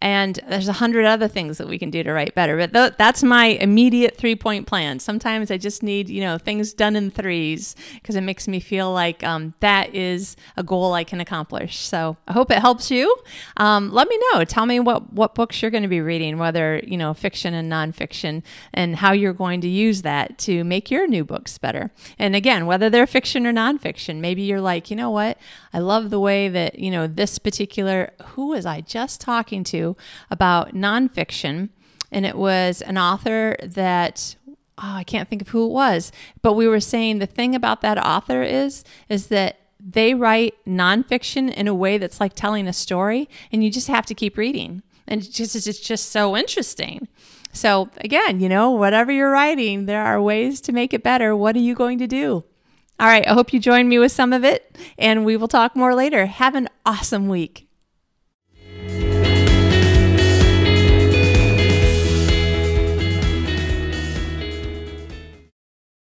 And 0.00 0.38
there's 0.48 0.68
a 0.68 0.74
hundred 0.74 1.04
other 1.06 1.28
things 1.28 1.58
that 1.58 1.68
we 1.68 1.78
can 1.78 1.90
do 1.90 2.02
to 2.02 2.12
write 2.12 2.34
better. 2.34 2.56
But 2.56 2.72
th- 2.72 2.92
that's 2.98 3.22
my 3.22 3.46
immediate 3.46 4.16
three 4.16 4.36
point 4.36 4.66
plan. 4.66 4.98
Sometimes 4.98 5.50
I 5.50 5.56
just 5.56 5.82
need, 5.82 6.08
you 6.08 6.20
know, 6.20 6.36
things 6.38 6.72
done 6.74 6.96
in 6.96 7.10
threes 7.10 7.74
because 7.94 8.16
it 8.16 8.20
makes 8.20 8.46
me 8.46 8.60
feel 8.60 8.92
like 8.92 9.22
um, 9.24 9.54
that 9.60 9.94
is 9.94 10.36
a 10.56 10.62
goal 10.62 10.92
I 10.92 11.04
can 11.04 11.20
accomplish. 11.20 11.78
So 11.78 12.16
I 12.28 12.32
hope 12.32 12.50
it 12.50 12.58
helps 12.58 12.90
you. 12.90 13.16
Um, 13.56 13.90
let 13.92 14.08
me 14.08 14.18
know. 14.32 14.44
Tell 14.44 14.66
me 14.66 14.80
what, 14.80 15.12
what 15.12 15.34
books 15.34 15.62
you're 15.62 15.70
going 15.70 15.82
to 15.82 15.88
be 15.88 16.00
reading, 16.00 16.38
whether, 16.38 16.80
you 16.84 16.96
know, 16.96 17.14
fiction 17.14 17.54
and 17.54 17.72
nonfiction, 17.72 18.42
and 18.72 18.96
how 18.96 19.12
you're 19.12 19.32
going 19.32 19.60
to 19.62 19.68
use 19.68 20.02
that 20.02 20.38
to 20.38 20.64
make 20.64 20.90
your 20.90 21.06
new 21.06 21.24
books 21.24 21.56
better. 21.58 21.90
And 22.18 22.36
again, 22.36 22.66
whether 22.66 22.90
they're 22.90 23.06
fiction 23.06 23.46
or 23.46 23.52
nonfiction, 23.52 24.16
maybe 24.16 24.42
you're 24.42 24.60
like, 24.60 24.90
you 24.90 24.96
know 24.96 25.10
what? 25.10 25.38
I 25.72 25.78
love 25.78 26.10
the 26.10 26.20
way 26.20 26.48
that, 26.48 26.78
you 26.78 26.90
know, 26.90 27.06
this 27.06 27.38
particular, 27.38 28.12
who 28.26 28.48
was 28.48 28.66
I 28.66 28.80
just 28.80 29.20
talking 29.20 29.64
to 29.64 29.93
about 30.30 30.74
nonfiction? 30.74 31.70
And 32.10 32.24
it 32.24 32.36
was 32.36 32.80
an 32.82 32.96
author 32.96 33.56
that, 33.62 34.36
oh, 34.78 34.94
I 34.94 35.04
can't 35.04 35.28
think 35.28 35.42
of 35.42 35.48
who 35.48 35.66
it 35.66 35.72
was, 35.72 36.12
but 36.42 36.52
we 36.52 36.68
were 36.68 36.80
saying 36.80 37.18
the 37.18 37.26
thing 37.26 37.54
about 37.54 37.80
that 37.80 37.98
author 37.98 38.42
is, 38.42 38.84
is 39.08 39.26
that 39.28 39.58
they 39.80 40.14
write 40.14 40.54
nonfiction 40.66 41.52
in 41.52 41.68
a 41.68 41.74
way 41.74 41.98
that's 41.98 42.20
like 42.20 42.34
telling 42.34 42.66
a 42.66 42.72
story, 42.72 43.28
and 43.52 43.62
you 43.62 43.70
just 43.70 43.88
have 43.88 44.06
to 44.06 44.14
keep 44.14 44.38
reading. 44.38 44.82
And 45.06 45.20
it's 45.20 45.28
just, 45.28 45.54
it's 45.54 45.80
just 45.80 46.10
so 46.10 46.36
interesting. 46.36 47.08
So, 47.52 47.90
again, 47.98 48.40
you 48.40 48.48
know, 48.48 48.70
whatever 48.70 49.12
you're 49.12 49.30
writing, 49.30 49.86
there 49.86 50.02
are 50.02 50.20
ways 50.22 50.60
to 50.62 50.72
make 50.72 50.94
it 50.94 51.02
better. 51.02 51.36
What 51.36 51.54
are 51.54 51.60
you 51.60 51.74
going 51.74 51.98
to 51.98 52.06
do? 52.06 52.44
All 52.98 53.06
right, 53.06 53.26
I 53.26 53.34
hope 53.34 53.52
you 53.52 53.60
join 53.60 53.88
me 53.88 53.98
with 53.98 54.12
some 54.12 54.32
of 54.32 54.44
it, 54.44 54.78
and 54.96 55.24
we 55.24 55.36
will 55.36 55.48
talk 55.48 55.76
more 55.76 55.94
later. 55.94 56.26
Have 56.26 56.54
an 56.54 56.68
awesome 56.86 57.28
week. 57.28 57.63